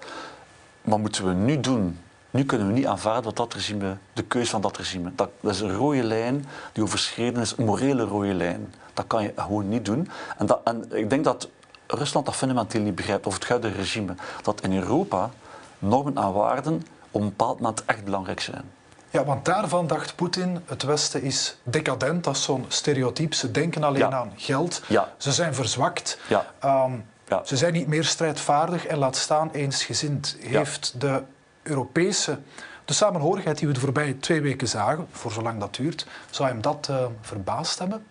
Maar 0.81 0.99
moeten 0.99 1.25
we 1.25 1.33
nu 1.33 1.59
doen 1.59 1.99
nu 2.31 2.45
kunnen 2.45 2.67
we 2.67 2.73
niet 2.73 2.85
aanvaarden 2.85 3.23
dat 3.23 3.35
dat 3.35 3.53
regime, 3.53 3.97
de 4.13 4.23
keuze 4.23 4.49
van 4.49 4.61
dat 4.61 4.77
regime, 4.77 5.11
dat, 5.15 5.29
dat 5.39 5.53
is 5.53 5.59
een 5.59 5.75
rode 5.75 6.03
lijn 6.03 6.45
die 6.71 6.83
overschreden 6.83 7.41
is, 7.41 7.53
een 7.57 7.65
morele 7.65 8.03
rode 8.03 8.33
lijn. 8.33 8.73
Dat 8.93 9.07
kan 9.07 9.23
je 9.23 9.33
gewoon 9.35 9.69
niet 9.69 9.85
doen. 9.85 10.09
En, 10.37 10.45
dat, 10.45 10.59
en 10.63 10.85
ik 10.91 11.09
denk 11.09 11.23
dat 11.23 11.49
Rusland 11.87 12.25
dat 12.25 12.35
fundamenteel 12.35 12.81
niet 12.81 12.95
begrijpt, 12.95 13.27
of 13.27 13.33
het 13.33 13.47
huidige 13.47 13.75
regime, 13.75 14.15
dat 14.41 14.61
in 14.61 14.73
Europa 14.75 15.29
normen 15.79 16.17
en 16.17 16.33
waarden 16.33 16.85
op 17.11 17.21
een 17.21 17.27
bepaald 17.27 17.59
moment 17.59 17.85
echt 17.85 18.03
belangrijk 18.03 18.39
zijn. 18.39 18.63
Ja, 19.09 19.25
want 19.25 19.45
daarvan 19.45 19.87
dacht 19.87 20.15
Poetin, 20.15 20.61
het 20.65 20.83
Westen 20.83 21.21
is 21.21 21.57
decadent, 21.63 22.23
dat 22.23 22.35
is 22.35 22.43
zo'n 22.43 22.65
stereotype. 22.67 23.35
Ze 23.35 23.51
denken 23.51 23.83
alleen 23.83 24.13
aan 24.13 24.33
geld, 24.35 24.81
ja. 24.87 25.13
ze 25.17 25.31
zijn 25.31 25.53
verzwakt, 25.53 26.19
ja. 26.27 26.45
Um, 26.85 27.05
ze 27.45 27.57
zijn 27.57 27.73
niet 27.73 27.87
meer 27.87 28.03
strijdvaardig 28.03 28.85
en 28.85 28.97
laat 28.97 29.15
staan 29.15 29.49
eensgezind. 29.51 30.37
Heeft 30.39 30.93
de 31.01 31.23
Europese, 31.63 32.39
de 32.85 32.93
samenhorigheid 32.93 33.57
die 33.57 33.67
we 33.67 33.73
de 33.73 33.79
voorbije 33.79 34.19
twee 34.19 34.41
weken 34.41 34.67
zagen, 34.67 35.07
voor 35.11 35.31
zolang 35.31 35.59
dat 35.59 35.75
duurt, 35.75 36.05
zou 36.29 36.49
hem 36.49 36.61
dat 36.61 36.87
uh, 36.91 37.05
verbaasd 37.21 37.79
hebben? 37.79 38.05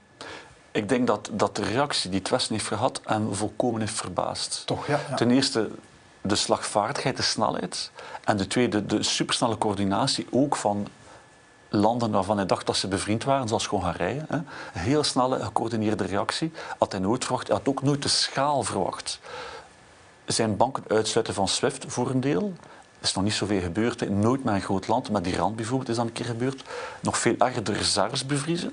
Ik 0.70 0.88
denk 0.88 1.06
dat, 1.06 1.30
dat 1.32 1.56
de 1.56 1.62
reactie 1.62 2.10
die 2.10 2.18
het 2.18 2.28
Westen 2.28 2.54
heeft 2.54 2.66
gehad 2.66 3.00
hem 3.04 3.34
volkomen 3.34 3.80
heeft 3.80 3.94
verbaasd. 3.94 4.62
Toch, 4.66 4.86
ja, 4.86 5.00
ja. 5.08 5.16
Ten 5.16 5.30
eerste 5.30 5.70
de 6.20 6.34
slagvaardigheid, 6.34 7.16
de 7.16 7.22
snelheid. 7.22 7.90
En 8.24 8.36
de 8.36 8.46
tweede, 8.46 8.86
de 8.86 9.02
supersnelle 9.02 9.58
coördinatie 9.58 10.26
ook 10.30 10.56
van 10.56 10.86
landen 11.68 12.10
waarvan 12.10 12.36
hij 12.36 12.46
dacht 12.46 12.66
dat 12.66 12.76
ze 12.76 12.88
bevriend 12.88 13.24
waren, 13.24 13.48
zoals 13.48 13.66
Hongarije. 13.66 14.24
Hè. 14.28 14.36
Een 14.36 14.46
heel 14.72 15.04
snelle, 15.04 15.44
gecoördineerde 15.44 16.04
reactie. 16.04 16.52
Had 16.78 16.92
hij 16.92 17.00
nooit 17.00 17.24
verwacht. 17.24 17.46
Hij 17.46 17.56
had 17.56 17.68
ook 17.68 17.82
nooit 17.82 18.02
de 18.02 18.08
schaal 18.08 18.62
verwacht. 18.62 19.20
Zijn 20.24 20.56
banken 20.56 20.84
uitsluiten 20.88 21.34
van 21.34 21.48
SWIFT 21.48 21.84
voor 21.88 22.10
een 22.10 22.20
deel. 22.20 22.52
Er 23.00 23.06
is 23.06 23.14
nog 23.14 23.24
niet 23.24 23.32
zoveel 23.32 23.60
gebeurd. 23.60 24.10
Nooit 24.10 24.44
met 24.44 24.54
een 24.54 24.60
groot 24.60 24.88
land, 24.88 25.10
met 25.10 25.26
Iran 25.26 25.54
bijvoorbeeld 25.54 25.88
is 25.88 25.96
dat 25.96 26.06
een 26.06 26.12
keer 26.12 26.24
gebeurd. 26.24 26.62
Nog 27.00 27.18
veel 27.18 27.34
erger 27.38 27.62
reserves 27.72 28.26
bevriezen. 28.26 28.72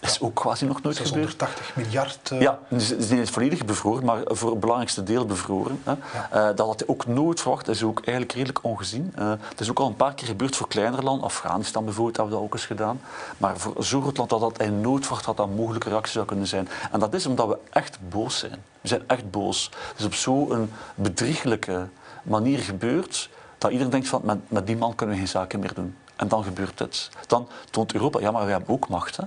Dat 0.00 0.10
is 0.10 0.20
ook 0.20 0.34
quasi 0.34 0.66
nog 0.66 0.82
nooit 0.82 0.96
680 0.96 1.66
gebeurd. 1.66 1.86
miljard. 1.86 2.30
Uh... 2.30 2.40
Ja, 2.40 2.58
ze 2.78 2.96
zijn 2.98 3.18
niet 3.18 3.30
volledig 3.30 3.64
bevroren, 3.64 4.04
maar 4.04 4.20
voor 4.26 4.50
het 4.50 4.60
belangrijkste 4.60 5.02
deel 5.02 5.26
bevroren. 5.26 5.80
Hè. 5.84 5.90
Ja. 5.90 6.50
Uh, 6.50 6.56
dat 6.56 6.66
had 6.66 6.80
hij 6.80 6.88
ook 6.88 7.06
nooit 7.06 7.40
verwacht. 7.40 7.66
Dat 7.66 7.74
is 7.74 7.82
ook 7.82 7.96
eigenlijk 7.96 8.32
redelijk 8.32 8.64
ongezien. 8.64 9.12
Uh, 9.18 9.30
het 9.48 9.60
is 9.60 9.70
ook 9.70 9.78
al 9.78 9.86
een 9.86 9.96
paar 9.96 10.14
keer 10.14 10.26
gebeurd 10.26 10.56
voor 10.56 10.68
kleinere 10.68 11.02
landen. 11.02 11.24
Afghanistan 11.24 11.84
bijvoorbeeld 11.84 12.16
hebben 12.16 12.34
we 12.34 12.40
dat 12.40 12.50
ook 12.50 12.54
eens 12.54 12.66
gedaan. 12.66 13.00
Maar 13.38 13.58
voor 13.58 13.74
zo'n 13.78 14.02
groot 14.02 14.16
land 14.16 14.30
dat 14.30 14.40
dat 14.40 14.58
hij 14.58 14.68
nooit 14.68 15.04
verwacht 15.04 15.24
had 15.24 15.36
dat 15.36 15.48
een 15.48 15.54
mogelijke 15.54 15.88
reactie 15.88 16.12
zou 16.12 16.26
kunnen 16.26 16.46
zijn. 16.46 16.68
En 16.92 17.00
dat 17.00 17.14
is 17.14 17.26
omdat 17.26 17.48
we 17.48 17.58
echt 17.70 17.98
boos 18.08 18.38
zijn. 18.38 18.62
We 18.80 18.88
zijn 18.88 19.02
echt 19.06 19.30
boos. 19.30 19.70
Het 19.88 19.98
is 19.98 20.04
op 20.04 20.14
zo'n 20.14 20.70
bedrieglijke 20.94 21.88
manier 22.22 22.58
gebeurd 22.58 23.30
dat 23.58 23.70
iedereen 23.70 23.92
denkt 23.92 24.08
van 24.08 24.20
met, 24.24 24.50
met 24.50 24.66
die 24.66 24.76
man 24.76 24.94
kunnen 24.94 25.14
we 25.14 25.20
geen 25.20 25.30
zaken 25.30 25.60
meer 25.60 25.74
doen. 25.74 25.96
En 26.16 26.28
dan 26.28 26.44
gebeurt 26.44 26.78
dit. 26.78 27.10
Dan 27.26 27.48
toont 27.70 27.94
Europa, 27.94 28.20
ja 28.20 28.30
maar 28.30 28.44
we 28.44 28.50
hebben 28.50 28.70
ook 28.70 28.88
macht. 28.88 29.16
Hè. 29.16 29.22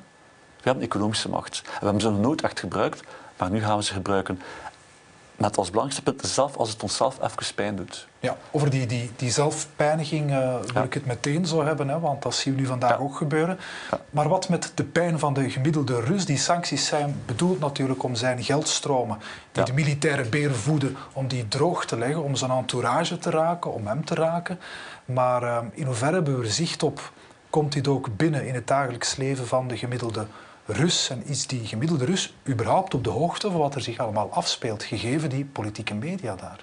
We 0.55 0.69
hebben 0.69 0.83
economische 0.83 1.29
macht. 1.29 1.61
we 1.61 1.69
hebben 1.83 2.01
ze 2.01 2.09
nog 2.09 2.19
nooit 2.19 2.41
echt 2.41 2.59
gebruikt, 2.59 3.03
maar 3.37 3.49
nu 3.49 3.61
gaan 3.61 3.77
we 3.77 3.83
ze 3.83 3.93
gebruiken. 3.93 4.41
Met 5.41 5.57
als 5.57 5.69
belangrijkste 5.69 6.11
punt 6.11 6.31
zelf 6.31 6.57
als 6.57 6.69
het 6.69 6.83
onszelf 6.83 7.17
even 7.21 7.55
pijn 7.55 7.75
doet. 7.75 8.07
Ja, 8.19 8.37
over 8.51 8.69
die, 8.69 8.85
die, 8.85 9.11
die 9.15 9.31
zelfpijniging 9.31 10.29
uh, 10.29 10.37
wil 10.37 10.71
ja. 10.73 10.83
ik 10.83 10.93
het 10.93 11.05
meteen 11.05 11.45
zo 11.45 11.63
hebben, 11.63 11.87
hè, 11.87 11.99
want 11.99 12.21
dat 12.21 12.35
zien 12.35 12.53
we 12.53 12.59
nu 12.59 12.65
vandaag 12.65 12.89
ja. 12.89 12.97
ook 12.97 13.15
gebeuren. 13.15 13.59
Ja. 13.91 13.99
Maar 14.09 14.29
wat 14.29 14.49
met 14.49 14.71
de 14.75 14.83
pijn 14.83 15.19
van 15.19 15.33
de 15.33 15.49
gemiddelde 15.49 16.01
Rus? 16.01 16.25
Die 16.25 16.37
sancties 16.37 16.85
zijn 16.85 17.21
bedoeld 17.25 17.59
natuurlijk 17.59 18.03
om 18.03 18.15
zijn 18.15 18.43
geldstromen, 18.43 19.17
die 19.51 19.63
de 19.63 19.73
militaire 19.73 20.29
beer 20.29 20.55
voeden, 20.55 20.95
om 21.13 21.27
die 21.27 21.47
droog 21.47 21.85
te 21.85 21.97
leggen, 21.97 22.23
om 22.23 22.35
zijn 22.35 22.51
entourage 22.51 23.17
te 23.17 23.29
raken, 23.29 23.73
om 23.73 23.87
hem 23.87 24.05
te 24.05 24.15
raken. 24.15 24.59
Maar 25.05 25.43
uh, 25.43 25.57
in 25.71 25.85
hoeverre 25.85 26.13
hebben 26.13 26.39
we 26.39 26.45
er 26.45 26.51
zicht 26.51 26.83
op? 26.83 27.11
Komt 27.49 27.71
dit 27.71 27.87
ook 27.87 28.17
binnen 28.17 28.47
in 28.47 28.53
het 28.53 28.67
dagelijks 28.67 29.15
leven 29.15 29.47
van 29.47 29.67
de 29.67 29.77
gemiddelde 29.77 30.19
Rus? 30.19 30.29
En 30.65 31.25
is 31.25 31.47
die 31.47 31.67
gemiddelde 31.67 32.05
Rus 32.05 32.33
überhaupt 32.47 32.93
op 32.93 33.03
de 33.03 33.09
hoogte 33.09 33.51
van 33.51 33.59
wat 33.59 33.75
er 33.75 33.81
zich 33.81 33.97
allemaal 33.97 34.29
afspeelt, 34.31 34.83
gegeven 34.83 35.29
die 35.29 35.45
politieke 35.45 35.93
media 35.93 36.35
daar? 36.35 36.59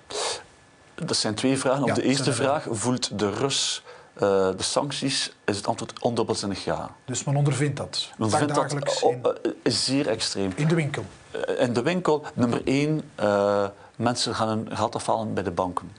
Dat 0.94 1.16
zijn 1.16 1.34
twee 1.34 1.58
vragen. 1.58 1.82
Op 1.82 1.88
ja, 1.88 1.94
de 1.94 2.02
eerste 2.02 2.32
vraag, 2.32 2.66
voelt 2.70 3.18
de 3.18 3.30
Rus 3.30 3.82
uh, 4.14 4.20
de 4.56 4.62
sancties, 4.62 5.32
is 5.44 5.56
het 5.56 5.66
antwoord 5.66 6.00
ondubbelzinnig 6.00 6.64
ja. 6.64 6.90
Dus 7.04 7.24
men 7.24 7.36
ondervindt 7.36 7.76
dat? 7.76 8.10
Men 8.16 8.24
ondervindt 8.24 8.54
dat 8.84 9.02
oh, 9.02 9.14
uh, 9.14 9.52
zeer 9.62 10.08
extreem. 10.08 10.52
In 10.54 10.68
de 10.68 10.74
winkel? 10.74 11.04
Uh, 11.48 11.60
in 11.60 11.72
de 11.72 11.82
winkel, 11.82 12.24
nummer 12.34 12.60
één, 12.64 13.10
mensen 13.96 14.34
gaan 14.34 14.48
hun 14.48 14.68
geld 14.72 14.94
afhalen 14.94 15.34
bij 15.34 15.42
de 15.42 15.50
banken. 15.50 15.90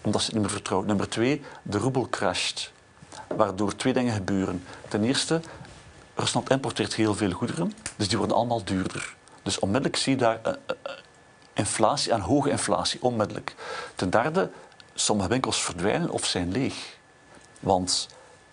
Omdat 0.00 0.20
ze 0.20 0.26
het 0.26 0.34
niet 0.34 0.44
meer 0.44 0.54
vertrouwen. 0.54 0.88
Nummer 0.88 1.08
twee, 1.08 1.42
de 1.62 1.78
roebel 1.78 2.06
crasht. 2.10 2.72
Waardoor 3.36 3.76
twee 3.76 3.92
dingen 3.92 4.14
gebeuren. 4.14 4.64
Ten 4.88 5.04
eerste, 5.04 5.40
Rusland 6.16 6.50
importeert 6.50 6.94
heel 6.94 7.14
veel 7.14 7.30
goederen, 7.30 7.72
dus 7.96 8.08
die 8.08 8.18
worden 8.18 8.36
allemaal 8.36 8.64
duurder. 8.64 9.14
Dus 9.42 9.58
onmiddellijk 9.58 9.96
zie 9.96 10.12
je 10.12 10.18
daar 10.18 10.40
uh, 10.46 10.52
inflatie 11.52 12.12
en 12.12 12.20
hoge 12.20 12.50
inflatie, 12.50 13.02
onmiddellijk. 13.02 13.54
Ten 13.94 14.10
derde, 14.10 14.50
sommige 14.94 15.28
winkels 15.28 15.62
verdwijnen 15.62 16.10
of 16.10 16.24
zijn 16.24 16.52
leeg. 16.52 16.96
Want 17.60 18.08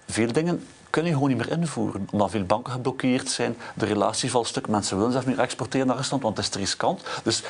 veel 0.08 0.32
dingen 0.32 0.67
kun 0.93 1.06
je 1.06 1.13
gewoon 1.13 1.29
niet 1.29 1.38
meer 1.38 1.51
invoeren, 1.51 2.08
omdat 2.12 2.32
veel 2.32 2.43
banken 2.43 2.73
geblokkeerd 2.73 3.29
zijn, 3.29 3.58
de 3.73 3.86
relatie 3.86 4.32
valt 4.32 4.47
stuk, 4.47 4.67
mensen 4.67 4.97
willen 4.97 5.12
zelf 5.12 5.25
niet 5.25 5.38
exporteren 5.38 5.88
naar 5.88 5.95
Rusland, 5.95 6.23
want 6.23 6.38
het 6.38 6.45
is 6.45 6.51
te 6.51 6.58
riskant. 6.58 7.01
Dus 7.23 7.43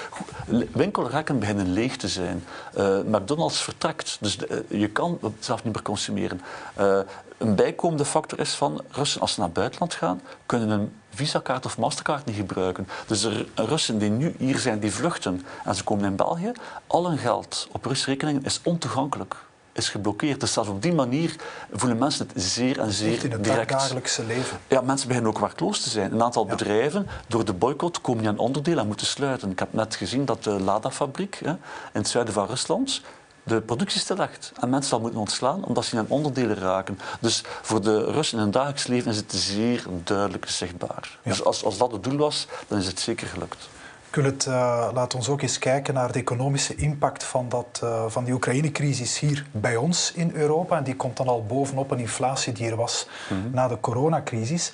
winkelrekken 0.72 1.40
beginnen 1.40 1.74
leeg 1.74 1.98
te 1.98 2.08
zijn. 2.08 2.44
Uh, 2.78 3.00
McDonald's 3.06 3.62
vertrekt, 3.62 4.18
dus 4.20 4.38
de, 4.38 4.66
je 4.68 4.90
kan 4.90 5.20
zelf 5.40 5.64
niet 5.64 5.74
meer 5.74 5.84
consumeren. 5.84 6.42
Uh, 6.80 7.00
een 7.38 7.56
bijkomende 7.56 8.06
factor 8.06 8.40
is 8.40 8.54
van 8.54 8.82
Russen, 8.90 9.22
als 9.22 9.34
ze 9.34 9.40
naar 9.40 9.50
het 9.50 9.58
buitenland 9.58 9.94
gaan, 9.94 10.22
kunnen 10.46 10.70
een 10.70 10.94
Visa-kaart 11.10 11.66
of 11.66 11.78
Mastercard 11.78 12.26
niet 12.26 12.36
gebruiken. 12.36 12.88
Dus 13.08 13.24
er 13.24 13.46
Russen 13.56 13.98
die 13.98 14.10
nu 14.10 14.36
hier 14.38 14.60
zijn, 14.60 14.80
die 14.80 14.94
vluchten 14.94 15.46
en 15.64 15.76
ze 15.76 15.84
komen 15.84 16.06
in 16.06 16.16
België, 16.16 16.52
al 16.88 17.10
hun 17.10 17.18
geld 17.18 17.68
op 17.72 17.86
Russische 17.86 18.10
rekeningen 18.12 18.46
is 18.46 18.60
ontoegankelijk 18.64 19.36
is 19.74 19.90
geblokkeerd. 19.90 20.40
Dus 20.40 20.54
zelfs 20.54 20.70
op 20.70 20.82
die 20.82 20.94
manier 20.94 21.36
voelen 21.72 21.98
mensen 21.98 22.28
het 22.28 22.44
zeer 22.44 22.80
en 22.80 22.92
zeer 22.92 23.24
in 23.24 23.32
het 23.32 23.44
direct. 23.44 23.70
dagelijkse 23.70 24.26
leven. 24.26 24.58
Ja, 24.68 24.82
mensen 24.82 25.08
beginnen 25.08 25.32
ook 25.32 25.40
werkloos 25.40 25.82
te 25.82 25.90
zijn. 25.90 26.14
Een 26.14 26.24
aantal 26.24 26.46
ja. 26.46 26.50
bedrijven, 26.50 27.08
door 27.28 27.46
de 27.46 27.54
boycott, 27.54 28.02
komen 28.02 28.22
niet 28.22 28.32
aan 28.32 28.38
onderdelen 28.38 28.80
en 28.80 28.88
moeten 28.88 29.06
sluiten. 29.06 29.52
Ik 29.52 29.60
heb 29.60 29.74
net 29.74 29.96
gezien 29.96 30.26
dat 30.26 30.44
de 30.44 30.60
Lada-fabriek 30.60 31.40
in 31.42 31.60
het 31.92 32.08
zuiden 32.08 32.34
van 32.34 32.48
Rusland 32.48 33.02
de 33.44 33.62
productie 33.62 34.00
stillegt. 34.00 34.52
En 34.60 34.70
mensen 34.70 34.90
zal 34.90 35.00
moeten 35.00 35.20
ontslaan 35.20 35.66
omdat 35.66 35.86
ze 35.86 35.98
aan 35.98 36.06
onderdelen 36.08 36.56
raken. 36.56 37.00
Dus 37.20 37.44
voor 37.62 37.82
de 37.82 38.12
Russen 38.12 38.38
in 38.38 38.44
hun 38.44 38.52
dagelijks 38.52 38.88
leven 38.88 39.12
is 39.12 39.18
het 39.18 39.34
zeer 39.34 39.86
duidelijk 40.04 40.50
zichtbaar. 40.50 41.18
Ja. 41.24 41.30
Dus 41.30 41.44
als, 41.44 41.64
als 41.64 41.78
dat 41.78 41.92
het 41.92 42.04
doel 42.04 42.18
was, 42.18 42.48
dan 42.68 42.78
is 42.78 42.88
het 42.88 43.00
zeker 43.00 43.28
gelukt. 43.28 43.70
Kullet, 44.14 44.46
uh, 44.46 44.90
laat 44.94 45.16
ons 45.16 45.30
ook 45.30 45.42
eens 45.42 45.60
kijken 45.60 45.94
naar 45.94 46.12
de 46.12 46.20
economische 46.20 46.76
impact 46.76 47.24
van, 47.24 47.50
dat, 47.50 47.82
uh, 47.84 48.04
van 48.08 48.24
die 48.24 48.34
Oekraïne-crisis 48.34 49.20
hier 49.20 49.46
bij 49.52 49.76
ons 49.76 50.12
in 50.16 50.32
Europa. 50.34 50.78
En 50.78 50.84
die 50.84 50.96
komt 50.96 51.18
dan 51.18 51.28
al 51.28 51.46
bovenop 51.46 51.92
een 51.92 52.00
inflatie 52.00 52.54
die 52.54 52.70
er 52.70 52.76
was 52.76 53.08
mm 53.30 53.42
-hmm. 53.42 53.54
na 53.54 53.68
de 53.68 53.80
coronacrisis. 53.80 54.74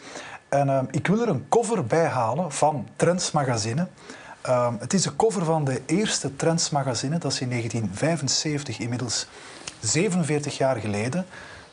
En 0.50 0.68
uh, 0.68 0.80
ik 0.92 1.08
wil 1.08 1.22
er 1.22 1.30
een 1.30 1.46
cover 1.50 1.86
bij 1.86 2.06
halen 2.06 2.52
van 2.52 2.88
Trends 2.96 3.32
Magazine. 3.32 3.88
Um, 4.50 4.78
het 4.80 4.94
is 4.94 5.02
de 5.02 5.16
cover 5.16 5.46
van 5.46 5.64
de 5.64 5.82
eerste 5.86 6.36
Trends 6.36 6.70
Magazine. 6.70 7.18
Dat 7.18 7.32
is 7.32 7.42
in 7.42 7.50
1975, 7.50 8.80
inmiddels 8.80 9.28
47 9.80 10.58
jaar 10.58 10.76
geleden. 10.78 11.26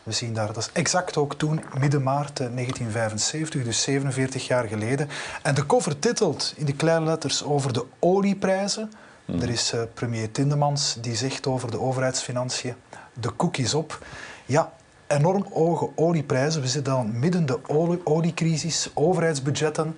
We 0.06 0.12
zien 0.12 0.34
daar, 0.34 0.46
dat 0.46 0.56
is 0.56 0.70
exact 0.72 1.16
ook 1.16 1.34
toen, 1.34 1.62
midden 1.78 2.02
maart 2.02 2.36
1975, 2.36 3.64
dus 3.64 3.82
47 3.82 4.46
jaar 4.46 4.64
geleden. 4.64 5.08
En 5.42 5.54
de 5.54 5.66
cover 5.66 5.98
titelt 5.98 6.52
in 6.56 6.66
de 6.66 6.72
kleine 6.72 7.04
letters 7.04 7.44
over 7.44 7.72
de 7.72 7.84
olieprijzen. 7.98 8.92
Mm. 9.24 9.40
Er 9.42 9.48
is 9.48 9.74
uh, 9.74 9.80
premier 9.94 10.30
Tindemans 10.30 10.96
die 11.00 11.16
zegt 11.16 11.46
over 11.46 11.70
de 11.70 11.80
overheidsfinanciën, 11.80 12.74
de 13.12 13.30
koek 13.30 13.56
is 13.56 13.74
op. 13.74 14.06
Ja, 14.44 14.72
enorm 15.06 15.46
hoge 15.52 15.88
olieprijzen. 15.94 16.60
We 16.60 16.68
zitten 16.68 16.92
dan 16.92 17.18
midden 17.18 17.46
de 17.46 17.58
olie 17.68 18.00
oliecrisis, 18.04 18.90
overheidsbudgetten 18.94 19.96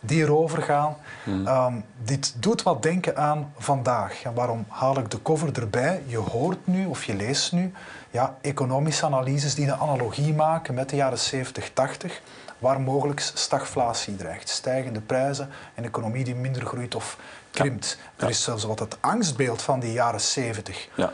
die 0.00 0.22
erover 0.22 0.62
gaan. 0.62 0.96
Mm. 1.24 1.46
Um, 1.46 1.84
dit 2.04 2.34
doet 2.38 2.62
wat 2.62 2.82
denken 2.82 3.16
aan 3.16 3.52
vandaag. 3.58 4.22
En 4.22 4.34
waarom 4.34 4.64
haal 4.68 4.98
ik 4.98 5.10
de 5.10 5.22
cover 5.22 5.60
erbij? 5.60 6.02
Je 6.06 6.16
hoort 6.16 6.66
nu, 6.66 6.86
of 6.86 7.04
je 7.04 7.14
leest 7.14 7.52
nu, 7.52 7.72
ja, 8.10 8.36
economische 8.40 9.04
analyses 9.04 9.54
die 9.54 9.66
een 9.66 9.74
analogie 9.74 10.34
maken 10.34 10.74
met 10.74 10.88
de 10.88 10.96
jaren 10.96 11.18
70, 11.18 11.70
80, 11.72 12.20
waar 12.58 12.80
mogelijk 12.80 13.20
stagflatie 13.20 14.16
dreigt. 14.16 14.48
Stijgende 14.48 15.00
prijzen, 15.00 15.48
een 15.74 15.84
economie 15.84 16.24
die 16.24 16.34
minder 16.34 16.66
groeit 16.66 16.94
of 16.94 17.18
krimpt. 17.50 17.98
Ja. 18.00 18.24
Er 18.24 18.30
is 18.30 18.42
zelfs 18.42 18.64
wat 18.64 18.78
het 18.78 18.96
angstbeeld 19.00 19.62
van 19.62 19.80
die 19.80 19.92
jaren 19.92 20.20
70. 20.20 20.88
Ja. 20.94 21.12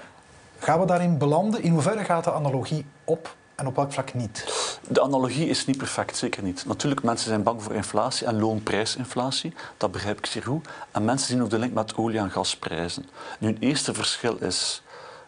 Gaan 0.59 0.81
we 0.81 0.87
daarin 0.87 1.19
belanden? 1.19 1.63
In 1.63 1.73
hoeverre 1.73 2.05
gaat 2.05 2.25
de 2.25 2.33
analogie 2.33 2.87
op 3.05 3.35
en 3.55 3.67
op 3.67 3.77
welk 3.77 3.93
vlak 3.93 4.15
niet? 4.15 4.45
De 4.89 5.03
analogie 5.03 5.49
is 5.49 5.67
niet 5.67 5.79
perfect, 5.79 6.17
zeker 6.17 6.43
niet. 6.43 6.65
Natuurlijk, 6.67 7.03
mensen 7.03 7.29
zijn 7.29 7.43
bang 7.43 7.63
voor 7.63 7.75
inflatie 7.75 8.27
en 8.27 8.41
loonprijsinflatie. 8.41 9.55
Dat 9.77 9.93
begrijp 9.93 10.19
ik 10.19 10.27
zeer 10.27 10.43
goed. 10.43 10.69
En 10.91 11.05
mensen 11.05 11.29
zien 11.29 11.43
ook 11.43 11.51
de 11.51 11.59
link 11.59 11.73
met 11.73 11.97
olie- 11.97 12.19
en 12.19 12.31
gasprijzen. 12.31 13.09
Nu, 13.39 13.49
een 13.49 13.57
eerste 13.61 13.95
verschil 13.95 14.37
is 14.37 14.83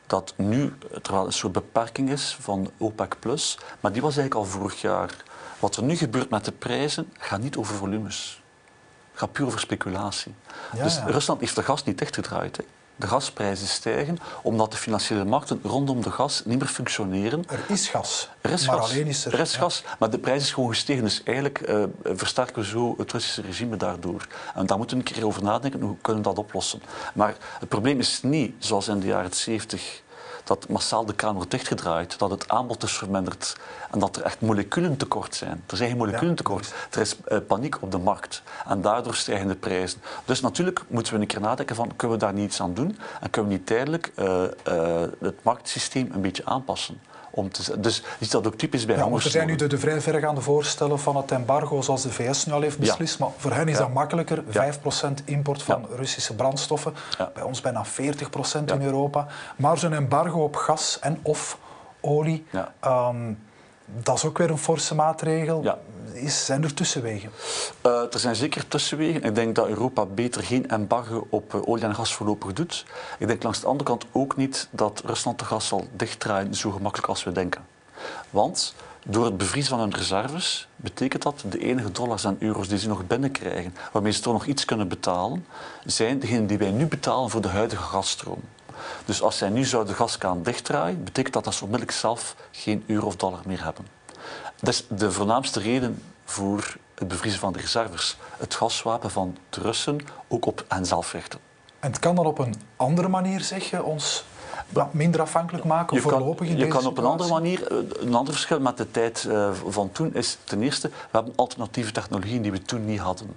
dat 0.09 0.35
nu 0.37 0.75
er 1.03 1.13
wel 1.13 1.27
een 1.27 1.33
soort 1.33 1.53
beperking 1.53 2.11
is 2.11 2.37
van 2.41 2.71
OPEC+, 2.79 3.17
maar 3.81 3.93
die 3.93 4.03
was 4.03 4.17
eigenlijk 4.17 4.35
al 4.35 4.45
vorig 4.45 4.81
jaar. 4.81 5.17
Wat 5.59 5.77
er 5.77 5.83
nu 5.83 5.97
gebeurt 5.97 6.31
met 6.31 6.45
de 6.45 6.53
prijzen 6.53 7.13
gaat 7.19 7.41
niet 7.41 7.57
over 7.57 7.75
volumes. 7.75 8.43
gaat 9.13 9.33
puur 9.33 9.47
over 9.47 9.61
speculatie. 9.61 10.35
Ja, 10.77 10.83
dus 10.83 10.97
ja. 10.97 11.05
Rusland 11.05 11.41
heeft 11.41 11.55
de 11.55 11.63
gas 11.63 11.85
niet 11.85 11.99
dichtgedraaid. 11.99 12.57
Hè. 12.57 12.65
De 12.99 13.07
gasprijzen 13.07 13.67
stijgen 13.67 14.19
omdat 14.43 14.71
de 14.71 14.77
financiële 14.77 15.25
markten 15.25 15.61
rondom 15.63 16.03
de 16.03 16.11
gas 16.11 16.43
niet 16.45 16.59
meer 16.59 16.69
functioneren. 16.69 17.45
Er 17.49 17.65
is 17.69 17.89
gas, 17.89 18.29
Er 18.41 18.51
is 18.51 18.67
maar 18.67 18.77
gas, 18.77 18.91
alleen 18.91 19.07
is 19.07 19.25
er... 19.25 19.33
er 19.33 19.41
is 19.41 19.53
ja. 19.53 19.59
gas, 19.59 19.85
maar 19.99 20.11
de 20.11 20.19
prijs 20.19 20.43
is 20.43 20.53
gewoon 20.53 20.69
gestegen. 20.69 21.05
Dus 21.05 21.23
eigenlijk 21.25 21.61
eh, 21.61 21.83
versterken 22.05 22.63
we 22.63 22.69
zo 22.69 22.95
het 22.99 23.13
Russische 23.13 23.43
regime 23.43 23.77
daardoor. 23.77 24.27
En 24.55 24.67
daar 24.67 24.77
moeten 24.79 24.99
we 24.99 25.05
een 25.05 25.13
keer 25.13 25.27
over 25.27 25.43
nadenken, 25.43 25.81
hoe 25.81 25.97
kunnen 26.01 26.23
we 26.23 26.29
dat 26.29 26.39
oplossen. 26.39 26.83
Maar 27.15 27.37
het 27.59 27.69
probleem 27.69 27.99
is 27.99 28.23
niet, 28.23 28.55
zoals 28.59 28.89
in 28.89 29.01
de 29.01 29.07
jaren 29.07 29.35
70, 29.35 30.03
dat 30.49 30.69
massaal 30.69 31.05
de 31.05 31.15
kraan 31.15 31.35
wordt 31.35 31.51
dichtgedraaid, 31.51 32.19
dat 32.19 32.31
het 32.31 32.49
aanbod 32.49 32.83
is 32.83 32.93
verminderd 32.93 33.57
en 33.91 33.99
dat 33.99 34.17
er 34.17 34.23
echt 34.23 34.41
moleculen 34.41 34.97
tekort 34.97 35.35
zijn. 35.35 35.65
Er 35.67 35.77
zijn 35.77 35.89
geen 35.89 35.99
moleculen 35.99 36.35
tekort, 36.35 36.75
er 36.91 37.01
is 37.01 37.17
eh, 37.25 37.39
paniek 37.47 37.83
op 37.83 37.91
de 37.91 37.99
markt 37.99 38.43
en 38.67 38.81
daardoor 38.81 39.15
stijgen 39.15 39.49
de 39.49 39.55
prijzen. 39.55 40.01
Dus 40.25 40.41
natuurlijk 40.41 40.85
moeten 40.89 41.15
we 41.15 41.21
een 41.21 41.27
keer 41.27 41.41
nadenken 41.41 41.77
van, 41.77 41.97
kunnen 41.97 42.19
we 42.19 42.25
daar 42.25 42.33
niet 42.33 42.45
iets 42.45 42.61
aan 42.61 42.75
doen 42.75 42.99
en 43.21 43.31
kunnen 43.31 43.51
we 43.51 43.57
niet 43.57 43.67
tijdelijk 43.67 44.13
eh, 44.15 44.45
eh, 44.45 45.09
het 45.21 45.45
marktsysteem 45.45 46.11
een 46.13 46.21
beetje 46.21 46.45
aanpassen. 46.45 47.01
Om 47.39 47.51
te, 47.51 47.81
dus 47.81 48.03
ziet 48.21 48.31
dat 48.31 48.47
ook 48.47 48.55
typisch 48.55 48.85
bij 48.87 48.97
Ja, 48.97 49.11
want 49.11 49.25
er 49.25 49.31
zijn 49.31 49.47
nu 49.47 49.57
de, 49.57 49.67
de 49.67 49.79
vrij 49.79 50.01
verregaande 50.01 50.41
voorstellen 50.41 50.99
van 50.99 51.17
het 51.17 51.31
embargo 51.31 51.81
zoals 51.81 52.03
de 52.03 52.11
VS 52.13 52.47
nu 52.47 52.53
al 52.53 52.61
heeft 52.61 52.75
Ja. 52.75 52.81
beslist. 52.81 53.19
Maar 53.19 53.29
voor 53.37 53.53
hen 53.53 53.69
is 53.69 53.73
Ja. 53.79 53.79
dat 53.85 53.93
makkelijker. 53.93 54.45
Ja. 54.51 54.73
5% 54.73 55.25
import 55.25 55.63
van 55.63 55.87
Russische 55.97 56.35
brandstoffen. 56.35 56.95
Bij 57.35 57.43
ons 57.43 57.61
bijna 57.61 57.85
40% 57.87 58.69
Ja. 58.69 58.75
in 58.75 58.83
Europa. 58.83 59.27
Maar 59.57 59.79
zo'n 59.79 59.93
embargo 59.93 60.43
op 60.43 60.57
gas 60.57 60.99
en 61.01 61.19
of 61.23 61.59
olie, 62.01 62.47
Ja. 62.51 62.73
Dat 64.03 64.17
is 64.17 64.25
ook 64.25 64.39
weer 64.39 64.51
een 64.51 64.59
forse 64.59 64.95
maatregel. 64.95 65.63
Ja. 65.63 65.79
Is, 66.13 66.45
zijn 66.45 66.63
er 66.63 66.75
tussenwegen? 66.75 67.31
Eh, 67.81 68.13
er 68.13 68.19
zijn 68.19 68.37
zeker 68.37 68.69
tussenwegen. 68.69 69.23
Ik 69.23 69.35
denk 69.35 69.55
dat 69.55 69.69
Europa 69.69 70.07
beter 70.07 70.43
geen 70.43 70.69
embargo 70.69 71.27
op 71.31 71.55
eh, 71.55 71.61
olie 71.69 71.85
en 71.85 71.95
gas 71.95 72.15
voorlopig 72.15 72.53
doet. 72.53 72.85
Ik 73.19 73.27
denk 73.27 73.43
langs 73.43 73.61
de 73.61 73.67
andere 73.67 73.85
kant 73.85 74.07
ook 74.13 74.37
niet 74.37 74.69
dat 74.71 75.03
Rusland 75.05 75.39
de 75.39 75.45
gas 75.45 75.67
zal 75.67 75.87
dichtdraaien 75.93 76.55
zo 76.55 76.71
gemakkelijk 76.71 77.09
als 77.09 77.25
we 77.25 77.33
denken. 77.33 77.65
Want 78.31 78.75
door 79.07 79.25
het 79.25 79.37
bevriezen 79.37 79.71
van 79.71 79.81
hun 79.81 79.95
reserves 79.95 80.69
betekent 80.77 81.23
dat 81.23 81.45
de 81.49 81.59
enige 81.59 81.93
dollars 81.93 82.25
en 82.25 82.37
euro's 82.39 82.69
die 82.69 82.79
ze 82.79 82.89
nog 82.89 83.07
binnenkrijgen, 83.07 83.75
waarmee 83.93 84.13
ze 84.13 84.21
toch 84.21 84.33
nog 84.33 84.47
iets 84.47 84.65
kunnen 84.65 84.89
betalen, 84.89 85.47
zijn 85.85 86.19
degenen 86.19 86.47
die 86.47 86.59
wij 86.59 86.71
nu 86.71 86.87
betalen 86.87 87.31
voor 87.31 87.41
de 87.41 87.49
huidige 87.49 87.83
gasstroom. 87.83 88.41
Dus 89.05 89.23
als 89.23 89.39
zij 89.39 89.49
nu 89.49 89.65
zouden 89.65 89.93
de 89.93 89.99
gaskraan 89.99 90.43
dichtdraaien, 90.43 91.05
betekent 91.05 91.35
dat 91.35 91.45
dat 91.45 91.55
ze 91.55 91.65
onmiddellijk 91.65 91.99
zelf 91.99 92.37
geen 92.51 92.85
euro 92.87 93.07
of 93.07 93.17
dollar 93.17 93.41
meer 93.47 93.65
hebben. 93.65 93.87
Dat 94.61 94.69
is 94.69 94.85
de 94.89 95.13
voornaamste 95.13 95.61
reden 95.61 96.03
voor 96.25 96.77
het 96.95 97.09
bevriezen 97.09 97.41
van 97.41 97.53
de 97.53 97.59
reserves. 97.59 98.17
Het 98.39 98.55
gaswapen 98.55 99.11
van 99.11 99.37
de 99.51 99.61
Russen 99.61 100.01
ook 100.29 100.47
op 100.47 100.65
henzelf 100.69 101.13
richten. 101.13 101.39
En 101.81 101.91
het 101.91 101.99
kan 101.99 102.15
dan 102.15 102.27
op 102.27 102.39
een 102.39 102.55
andere 102.77 103.09
manier, 103.09 103.41
zeg 103.41 103.71
je, 103.71 103.83
ons 103.83 104.25
wat 104.69 104.95
minder 104.95 105.21
afhankelijk 105.21 105.65
maken 105.65 105.97
Je 105.97 106.03
kan, 106.03 106.11
voorlopig 106.11 106.49
in 106.49 106.57
je 106.57 106.69
kan 106.69 106.87
op 106.87 106.99
een 106.99 107.05
andere 107.05 107.31
manier, 107.31 107.67
eh, 107.67 107.77
een 108.01 108.15
ander 108.15 108.33
verschil 108.33 108.61
met 108.61 108.77
de 108.77 108.91
tijd 108.91 109.27
eh, 109.29 109.51
van 109.67 109.93
toen 109.93 110.15
is 110.15 110.39
ten 110.45 110.63
eerste, 110.63 110.89
we 110.89 110.95
hebben 111.11 111.33
alternatieve 111.37 111.93
technologieën 111.93 112.43
die 112.43 112.53
we 112.53 112.63
toen 112.63 112.85
niet 112.85 113.01
hadden. 113.01 113.35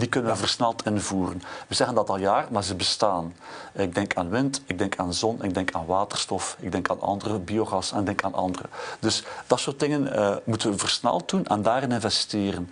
Die 0.00 0.08
kunnen 0.08 0.30
we 0.30 0.36
versneld 0.36 0.86
invoeren. 0.86 1.42
We 1.68 1.74
zeggen 1.74 1.96
dat 1.96 2.08
al 2.08 2.18
jaar, 2.18 2.46
maar 2.50 2.64
ze 2.64 2.74
bestaan. 2.74 3.34
Ik 3.72 3.94
denk 3.94 4.14
aan 4.14 4.28
wind, 4.28 4.62
ik 4.66 4.78
denk 4.78 4.96
aan 4.96 5.14
zon, 5.14 5.42
ik 5.42 5.54
denk 5.54 5.72
aan 5.72 5.86
waterstof, 5.86 6.56
ik 6.60 6.72
denk 6.72 6.90
aan 6.90 7.00
andere 7.00 7.38
biogas 7.38 7.92
en 7.92 8.04
denk 8.04 8.22
aan 8.22 8.34
andere. 8.34 8.68
Dus 9.00 9.24
dat 9.46 9.60
soort 9.60 9.80
dingen 9.80 10.12
eh, 10.12 10.36
moeten 10.44 10.70
we 10.70 10.78
versneld 10.78 11.28
doen 11.28 11.46
en 11.46 11.62
daarin 11.62 11.92
investeren. 11.92 12.70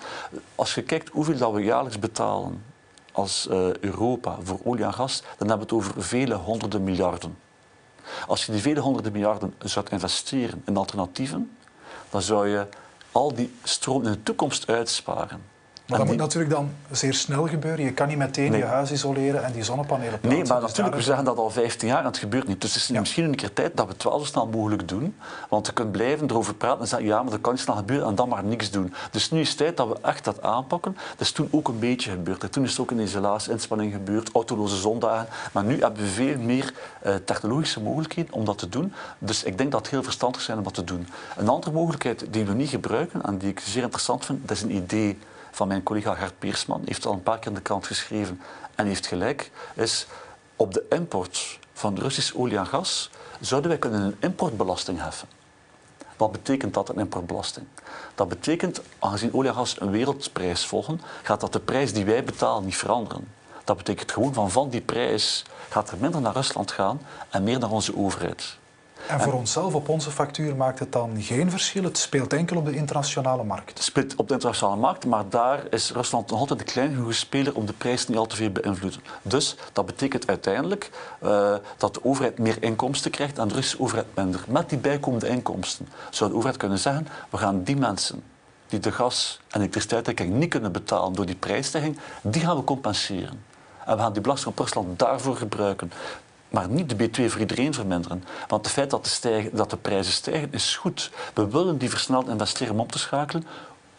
Als 0.54 0.74
je 0.74 0.82
kijkt 0.82 1.08
hoeveel 1.08 1.36
dat 1.36 1.52
we 1.52 1.62
jaarlijks 1.62 1.98
betalen 1.98 2.64
als 3.12 3.48
eh, 3.48 3.76
Europa 3.76 4.36
voor 4.42 4.60
olie 4.64 4.84
en 4.84 4.94
gas, 4.94 5.22
dan 5.38 5.48
hebben 5.48 5.68
we 5.68 5.74
het 5.74 5.84
over 5.84 6.02
vele 6.02 6.34
honderden 6.34 6.84
miljarden. 6.84 7.38
Als 8.26 8.46
je 8.46 8.52
die 8.52 8.60
vele 8.60 8.80
honderden 8.80 9.12
miljarden 9.12 9.54
zou 9.58 9.86
investeren 9.90 10.62
in 10.66 10.76
alternatieven, 10.76 11.56
dan 12.10 12.22
zou 12.22 12.48
je 12.48 12.66
al 13.12 13.34
die 13.34 13.54
stroom 13.62 14.04
in 14.04 14.12
de 14.12 14.22
toekomst 14.22 14.68
uitsparen. 14.68 15.56
Maar 15.88 15.98
dat 15.98 16.06
moet 16.06 16.16
natuurlijk 16.16 16.52
dan 16.52 16.70
zeer 16.90 17.14
snel 17.14 17.46
gebeuren. 17.48 17.84
Je 17.84 17.92
kan 17.92 18.08
niet 18.08 18.16
meteen 18.18 18.50
Nee. 18.50 18.60
je 18.60 18.66
huis 18.66 18.92
isoleren 18.92 19.44
en 19.44 19.52
die 19.52 19.62
zonnepanelen 19.62 20.20
plaatsen. 20.20 20.28
Nee, 20.42 20.48
maar 20.48 20.60
Dus 20.60 20.68
natuurlijk, 20.68 20.96
we 20.96 21.02
zeggen 21.02 21.24
dat 21.24 21.38
al 21.38 21.50
15 21.50 21.88
jaar 21.88 21.98
en 21.98 22.04
het 22.04 22.18
gebeurt 22.18 22.46
niet. 22.48 22.60
Dus 22.60 22.74
het 22.74 22.82
is 22.82 22.88
Ja. 22.88 23.00
misschien 23.00 23.24
een 23.24 23.34
keer 23.34 23.52
tijd 23.52 23.76
dat 23.76 23.86
we 23.86 23.92
het 23.92 24.02
wel 24.02 24.18
zo 24.18 24.24
snel 24.24 24.46
mogelijk 24.46 24.88
doen. 24.88 25.16
Want 25.48 25.66
je 25.66 25.72
kunt 25.72 25.92
blijven 25.92 26.30
erover 26.30 26.54
praten 26.54 26.80
en 26.80 26.88
zeggen, 26.88 27.08
ja, 27.08 27.22
maar 27.22 27.30
dat 27.30 27.40
kan 27.40 27.52
niet 27.52 27.62
snel 27.62 27.76
gebeuren 27.76 28.06
en 28.08 28.14
dan 28.14 28.28
maar 28.28 28.44
niks 28.44 28.70
doen. 28.70 28.94
Dus 29.10 29.30
nu 29.30 29.40
is 29.40 29.48
het 29.48 29.58
tijd 29.58 29.76
dat 29.76 29.88
we 29.88 29.96
echt 30.02 30.24
dat 30.24 30.42
aanpakken. 30.42 30.94
Dat 31.10 31.20
is 31.20 31.32
toen 31.32 31.48
ook 31.50 31.68
een 31.68 31.78
beetje 31.78 32.10
gebeurd. 32.10 32.42
En 32.42 32.50
toen 32.50 32.64
is 32.64 32.70
het 32.70 32.80
ook 32.80 32.90
een 32.90 32.98
isolatieinspanning 33.00 33.92
gebeurd, 33.92 34.30
autoloze 34.32 34.76
zondagen. 34.76 35.26
Maar 35.52 35.64
nu 35.64 35.80
hebben 35.80 36.02
we 36.02 36.08
veel 36.08 36.38
meer 36.38 36.72
eh, 37.02 37.14
technologische 37.14 37.80
mogelijkheden 37.80 38.32
om 38.32 38.44
dat 38.44 38.58
te 38.58 38.68
doen. 38.68 38.92
Dus 39.18 39.42
ik 39.42 39.58
denk 39.58 39.70
dat 39.72 39.80
het 39.80 39.90
heel 39.90 40.02
verstandig 40.02 40.40
is 40.48 40.54
om 40.56 40.62
dat 40.62 40.74
te 40.74 40.84
doen. 40.84 41.08
Een 41.36 41.48
andere 41.48 41.72
mogelijkheid 41.72 42.26
die 42.30 42.44
we 42.44 42.52
niet 42.54 42.68
gebruiken 42.68 43.22
en 43.22 43.38
die 43.38 43.48
ik 43.50 43.60
zeer 43.60 43.82
interessant 43.82 44.24
vind, 44.24 44.48
dat 44.48 44.56
is 44.56 44.62
een 44.62 44.74
idee 44.74 45.18
van 45.58 45.68
mijn 45.68 45.82
collega 45.82 46.14
Gert 46.14 46.38
Peersman. 46.38 46.82
heeft 46.84 47.06
al 47.06 47.12
een 47.12 47.22
paar 47.22 47.38
keer 47.38 47.48
in 47.48 47.54
de 47.54 47.60
krant 47.60 47.86
geschreven 47.86 48.40
en 48.74 48.86
heeft 48.86 49.06
gelijk, 49.06 49.50
is 49.74 50.06
op 50.56 50.74
de 50.74 50.84
import 50.88 51.58
van 51.72 51.98
Russisch 51.98 52.34
olie 52.34 52.58
en 52.58 52.66
gas 52.66 53.10
zouden 53.40 53.70
wij 53.70 53.78
kunnen 53.78 54.02
een 54.02 54.16
importbelasting 54.20 55.00
heffen. 55.00 55.28
Wat 56.16 56.32
betekent 56.32 56.74
dat, 56.74 56.88
een 56.88 56.98
importbelasting? 56.98 57.66
Dat 58.14 58.28
betekent, 58.28 58.80
aangezien 58.98 59.34
olie 59.34 59.48
en 59.48 59.54
gas 59.54 59.80
een 59.80 59.90
wereldprijs 59.90 60.66
volgen, 60.66 61.00
gaat 61.22 61.40
dat 61.40 61.52
de 61.52 61.60
prijs 61.60 61.92
die 61.92 62.04
wij 62.04 62.24
betalen 62.24 62.64
niet 62.64 62.76
veranderen. 62.76 63.28
Dat 63.64 63.76
betekent 63.76 64.12
gewoon 64.12 64.34
van 64.34 64.50
van 64.50 64.68
die 64.70 64.80
prijs 64.80 65.44
gaat 65.68 65.90
er 65.90 65.98
minder 66.00 66.20
naar 66.20 66.34
Rusland 66.34 66.70
gaan 66.70 67.00
en 67.30 67.42
meer 67.42 67.58
naar 67.58 67.70
onze 67.70 67.96
overheid. 67.96 68.58
En 69.06 69.20
voor 69.20 69.32
onszelf, 69.32 69.74
op 69.74 69.88
onze 69.88 70.10
factuur, 70.10 70.56
maakt 70.56 70.78
het 70.78 70.92
dan 70.92 71.22
geen 71.22 71.50
verschil. 71.50 71.82
Het 71.82 71.98
speelt 71.98 72.32
enkel 72.32 72.56
op 72.56 72.64
de 72.64 72.74
internationale 72.74 73.44
markt. 73.44 73.68
Het 73.68 73.82
speelt 73.82 74.16
op 74.16 74.28
de 74.28 74.34
internationale 74.34 74.80
markt, 74.80 75.06
maar 75.06 75.28
daar 75.28 75.62
is 75.70 75.92
Rusland 75.92 76.30
nog 76.30 76.38
altijd 76.40 76.60
een 76.60 76.66
klein 76.66 76.94
genoeg 76.94 77.14
speler 77.14 77.54
om 77.54 77.66
de 77.66 77.72
prijs 77.72 78.08
niet 78.08 78.16
al 78.16 78.26
te 78.26 78.36
veel 78.36 78.50
beïnvloeden. 78.50 79.00
Dus 79.22 79.56
dat 79.72 79.86
betekent 79.86 80.26
uiteindelijk 80.26 80.90
eh, 81.20 81.54
dat 81.76 81.94
de 81.94 82.04
overheid 82.04 82.38
meer 82.38 82.62
inkomsten 82.62 83.10
krijgt 83.10 83.38
en 83.38 83.48
de 83.48 83.54
Russische 83.54 83.80
overheid 83.80 84.06
minder. 84.14 84.44
Met 84.48 84.68
die 84.68 84.78
bijkomende 84.78 85.28
inkomsten 85.28 85.88
zou 86.10 86.30
de 86.30 86.36
overheid 86.36 86.58
kunnen 86.58 86.78
zeggen, 86.78 87.08
we 87.30 87.36
gaan 87.36 87.62
die 87.62 87.76
mensen 87.76 88.22
die 88.68 88.78
de 88.78 88.92
gas- 88.92 89.40
en 89.48 89.60
elektriciteitsrekening 89.60 90.34
niet 90.34 90.50
kunnen 90.50 90.72
betalen 90.72 91.12
door 91.12 91.26
die 91.26 91.34
prijsstijging, 91.34 91.98
die 92.22 92.42
gaan 92.42 92.56
we 92.56 92.64
compenseren. 92.64 93.44
En 93.84 93.96
we 93.96 94.02
gaan 94.02 94.12
die 94.12 94.22
belasting 94.22 94.50
op 94.50 94.58
Rusland 94.58 94.98
daarvoor 94.98 95.36
gebruiken. 95.36 95.92
Maar 96.48 96.68
niet 96.68 96.98
de 96.98 97.08
B2 97.08 97.30
voor 97.30 97.40
iedereen 97.40 97.74
verminderen. 97.74 98.24
Want 98.48 98.64
het 98.64 98.74
feit 98.74 98.90
dat 98.90 99.04
de, 99.04 99.10
stijgen, 99.10 99.56
dat 99.56 99.70
de 99.70 99.76
prijzen 99.76 100.12
stijgen 100.12 100.52
is 100.52 100.76
goed. 100.76 101.10
We 101.34 101.48
willen 101.48 101.78
die 101.78 101.90
versneld 101.90 102.28
investeren 102.28 102.74
om 102.74 102.80
op 102.80 102.92
te 102.92 102.98
schakelen. 102.98 103.46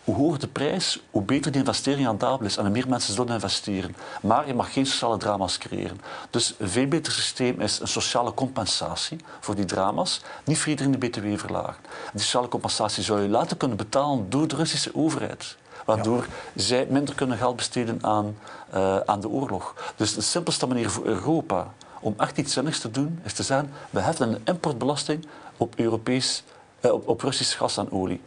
Hoe 0.04 0.16
hoger 0.16 0.40
de 0.40 0.48
prijs, 0.48 1.00
hoe 1.12 1.22
beter 1.22 1.52
die 1.52 1.62
investering 1.62 2.08
rendabel 2.08 2.46
is 2.46 2.58
en 2.58 2.64
hoe 2.64 2.72
meer 2.72 2.88
mensen 2.88 3.14
zullen 3.14 3.34
investeren. 3.34 3.96
Maar 4.22 4.48
je 4.48 4.54
mag 4.54 4.74
geen 4.74 4.86
sociale 4.86 5.18
drama's 5.18 5.58
creëren. 5.58 6.02
Dus 6.30 6.56
een 6.58 6.70
veel 6.70 6.88
beter 6.88 7.14
systeem 7.14 7.62
is 7.62 7.80
een 7.80 7.88
sociale 7.88 8.34
compensatie 8.34 9.18
voor 9.40 9.56
die 9.56 9.66
drama's. 9.66 10.22
Niet 10.46 10.58
voor 10.58 10.70
iedereen 10.70 10.92
de 10.92 11.08
BTW 11.08 11.38
verlagen. 11.38 11.84
Die 12.14 12.22
sociale 12.22 12.48
compensatie 12.48 13.04
zou 13.04 13.22
je 13.22 13.30
laten 13.30 13.58
kunnen 13.58 13.78
betalen 13.78 14.30
door 14.30 14.48
de 14.48 14.56
Russische 14.56 14.96
overheid. 14.96 15.58
Waardoor 15.86 16.26
zij 16.56 16.88
minder 16.90 17.16
kunnen 17.16 17.38
geld 17.38 17.56
besteden 17.56 18.00
aan, 18.02 18.38
uh, 18.74 19.00
aan 19.00 19.20
de 19.20 19.30
oorlog. 19.30 19.94
Dus 19.96 20.14
de 20.14 20.22
simpelste 20.22 20.68
manier 20.68 20.90
voor 20.90 21.06
Europa 21.06 21.74
om 22.00 22.14
echt 22.18 22.38
iets 22.38 22.54
zinnigs 22.54 22.80
te 22.80 22.92
doen, 22.92 23.20
is 23.24 23.34
te 23.34 23.44
zeggen, 23.44 23.72
we 23.90 24.00
heffen 24.00 24.34
een 24.34 24.42
importbelasting 24.44 25.28
op, 25.58 25.74
Europees, 25.76 26.44
eh, 26.80 26.92
op, 26.92 27.08
op 27.08 27.22
Russisch 27.22 27.58
gas 27.58 27.78
en 27.78 27.92
olie. 27.92 28.22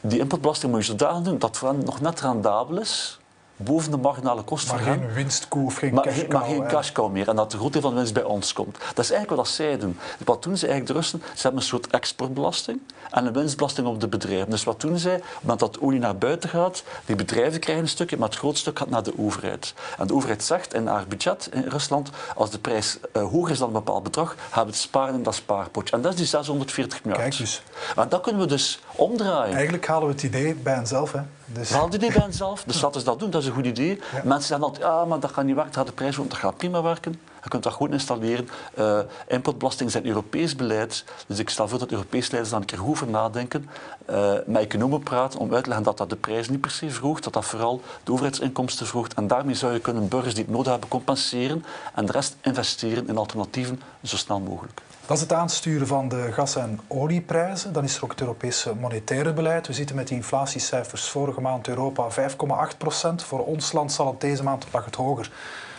Die 0.00 0.18
importbelasting 0.18 0.72
moet 0.72 0.80
je 0.80 0.90
zodanig 0.90 1.22
doen 1.22 1.38
dat 1.38 1.60
het 1.60 1.84
nog 1.84 2.00
net 2.00 2.20
rendabel 2.20 2.80
is, 2.80 3.18
boven 3.60 3.90
de 3.90 3.96
marginale 3.96 4.42
kosten 4.42 4.74
Maar 4.74 4.84
geen 4.84 5.12
winstkoe 5.12 5.64
of 5.64 5.76
geen 5.76 5.94
Maar, 5.94 6.04
geen- 6.08 6.28
maar 6.28 6.44
geen 6.44 6.66
cash 6.66 6.92
cow 6.92 7.12
meer. 7.12 7.28
En 7.28 7.36
dat 7.36 7.50
de 7.50 7.56
groot 7.58 7.72
deel 7.72 7.80
van 7.82 7.90
de 7.90 7.96
winst 7.96 8.14
bij 8.14 8.22
ons 8.22 8.52
komt. 8.52 8.78
Dat 8.94 9.04
is 9.04 9.10
eigenlijk 9.10 9.42
wat 9.42 9.48
zij 9.50 9.78
doen. 9.78 9.98
Wat 10.24 10.42
doen 10.42 10.56
ze 10.56 10.66
eigenlijk, 10.66 10.86
de 10.94 11.00
Russen? 11.00 11.22
Ze 11.34 11.42
hebben 11.42 11.60
een 11.60 11.66
soort 11.66 11.86
exportbelasting 11.86 12.80
en 13.10 13.26
een 13.26 13.32
winstbelasting 13.32 13.86
op 13.86 14.00
de 14.00 14.08
bedrijven. 14.08 14.50
Dus 14.50 14.64
wat 14.64 14.80
doen 14.80 14.98
zij? 14.98 15.14
Op 15.16 15.22
het 15.22 15.42
moment 15.42 15.60
dat 15.60 15.80
olie 15.80 15.98
naar 15.98 16.16
buiten 16.16 16.48
gaat, 16.50 16.82
die 17.04 17.16
bedrijven 17.16 17.60
krijgen 17.60 17.84
een 17.84 17.90
stukje, 17.90 18.16
maar 18.16 18.28
het 18.28 18.38
grootste 18.38 18.60
stuk 18.60 18.78
gaat 18.78 18.90
naar 18.90 19.02
de 19.02 19.12
overheid. 19.18 19.74
En 19.98 20.06
de 20.06 20.14
overheid 20.14 20.44
zegt 20.44 20.74
in 20.74 20.86
haar 20.86 21.04
budget 21.08 21.48
in 21.52 21.64
Rusland, 21.68 22.10
als 22.34 22.50
de 22.50 22.58
prijs 22.58 22.98
eh, 23.12 23.22
hoger 23.22 23.50
is 23.50 23.58
dan 23.58 23.66
een 23.68 23.72
bepaald 23.74 24.02
bedrag, 24.02 24.36
gaan 24.50 24.64
we 24.64 24.70
het 24.70 24.78
sparen 24.80 25.14
in 25.14 25.22
dat 25.22 25.34
spaarpotje. 25.34 25.96
En 25.96 26.02
dat 26.02 26.12
is 26.12 26.18
die 26.18 26.26
640 26.26 27.04
miljard. 27.04 27.22
Kijk 27.28 27.36
dus. 27.38 27.62
En 27.96 28.08
dat 28.08 28.20
kunnen 28.20 28.40
we 28.40 28.46
dus 28.46 28.80
omdraaien. 28.98 29.54
Eigenlijk 29.54 29.86
halen 29.86 30.06
we 30.06 30.12
het 30.12 30.22
idee 30.22 30.54
bij 30.54 30.74
henzelf. 30.74 31.12
Hè. 31.12 31.20
Dus, 31.46 31.70
Haal 31.70 31.88
die 31.88 31.98
idee 31.98 32.12
bij 32.12 32.22
henzelf. 32.22 32.64
Dus 32.64 32.80
laten 32.80 33.00
ze 33.00 33.06
dat 33.06 33.18
doen, 33.18 33.30
dat 33.30 33.42
is 33.42 33.48
een 33.48 33.54
goed 33.54 33.66
idee. 33.66 34.00
Mensen 34.24 34.48
zeggen 34.48 34.66
altijd, 34.66 34.86
ja, 34.86 35.04
maar 35.04 35.20
dat 35.20 35.30
gaat 35.30 35.44
niet 35.44 35.54
werken, 35.54 35.72
dat 35.72 35.82
gaat 35.82 35.96
de 35.96 36.02
prijs 36.02 36.18
op, 36.18 36.30
dat 36.30 36.38
gaat 36.38 36.56
prima 36.56 36.82
werken. 36.82 37.20
Je 37.42 37.48
kunt 37.48 37.62
dat 37.62 37.72
gewoon 37.72 37.92
installeren. 37.92 38.48
Uh, 38.78 38.98
importbelasting 39.28 39.90
zijn 39.90 40.06
Europees 40.06 40.56
beleid. 40.56 41.04
Dus 41.26 41.38
ik 41.38 41.48
stel 41.48 41.68
voor 41.68 41.78
dat 41.78 41.90
Europese 41.90 42.30
leiders 42.30 42.50
daar 42.50 42.60
een 42.60 42.66
keer 42.66 42.78
goed 42.78 42.88
over 42.88 43.08
nadenken. 43.08 43.68
Uh, 44.10 44.32
met 44.46 44.62
economen 44.62 45.02
praten 45.02 45.40
om 45.40 45.54
uit 45.54 45.62
te 45.62 45.68
leggen 45.68 45.86
dat 45.86 45.98
dat 45.98 46.10
de 46.10 46.16
prijs 46.16 46.48
niet 46.48 46.60
per 46.60 46.70
se 46.70 46.90
verhoogt, 46.90 47.24
dat 47.24 47.32
dat 47.32 47.44
vooral 47.44 47.80
de 48.04 48.12
overheidsinkomsten 48.12 48.86
verhoogt. 48.86 49.14
En 49.14 49.26
daarmee 49.26 49.54
zou 49.54 49.72
je 49.72 49.80
kunnen 49.80 50.08
burgers 50.08 50.34
die 50.34 50.44
het 50.44 50.52
nodig 50.52 50.70
hebben 50.70 50.88
compenseren 50.88 51.64
en 51.94 52.06
de 52.06 52.12
rest 52.12 52.36
investeren 52.40 53.08
in 53.08 53.16
alternatieven 53.16 53.80
zo 54.02 54.16
snel 54.16 54.40
mogelijk. 54.40 54.80
Dat 55.06 55.16
is 55.16 55.22
het 55.22 55.32
aansturen 55.32 55.86
van 55.86 56.08
de 56.08 56.32
gas- 56.32 56.56
en 56.56 56.80
olieprijzen. 56.86 57.72
Dan 57.72 57.84
is 57.84 57.96
er 57.96 58.04
ook 58.04 58.10
het 58.10 58.20
Europese 58.20 58.74
monetaire 58.74 59.32
beleid. 59.32 59.66
We 59.66 59.72
zitten 59.72 59.96
met 59.96 60.08
die 60.08 60.16
inflatiecijfers 60.16 61.08
vorige 61.08 61.40
maand 61.40 61.68
Europa 61.68 62.10
5,8 62.10 62.78
procent. 62.78 63.22
Voor 63.22 63.44
ons 63.44 63.72
land 63.72 63.92
zal 63.92 64.06
het 64.06 64.20
deze 64.20 64.42
maand 64.42 64.66
lag 64.72 64.84
het 64.84 64.94
hoger 64.94 65.30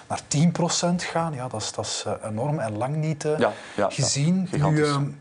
naar 0.09 0.21
10 0.27 0.51
procent 0.51 1.03
gaan. 1.03 1.33
Ja, 1.33 1.47
dat 1.47 1.61
is, 1.61 1.71
dat 1.71 1.85
is 1.85 2.03
eh, 2.07 2.29
enorm 2.29 2.59
en 2.59 2.77
lang 2.77 2.95
niet 2.95 3.25
uh, 3.25 3.39
ja, 3.39 3.51
ja, 3.75 3.89
gezien. 3.89 4.49
nu, 4.51 4.75
de 4.75 5.11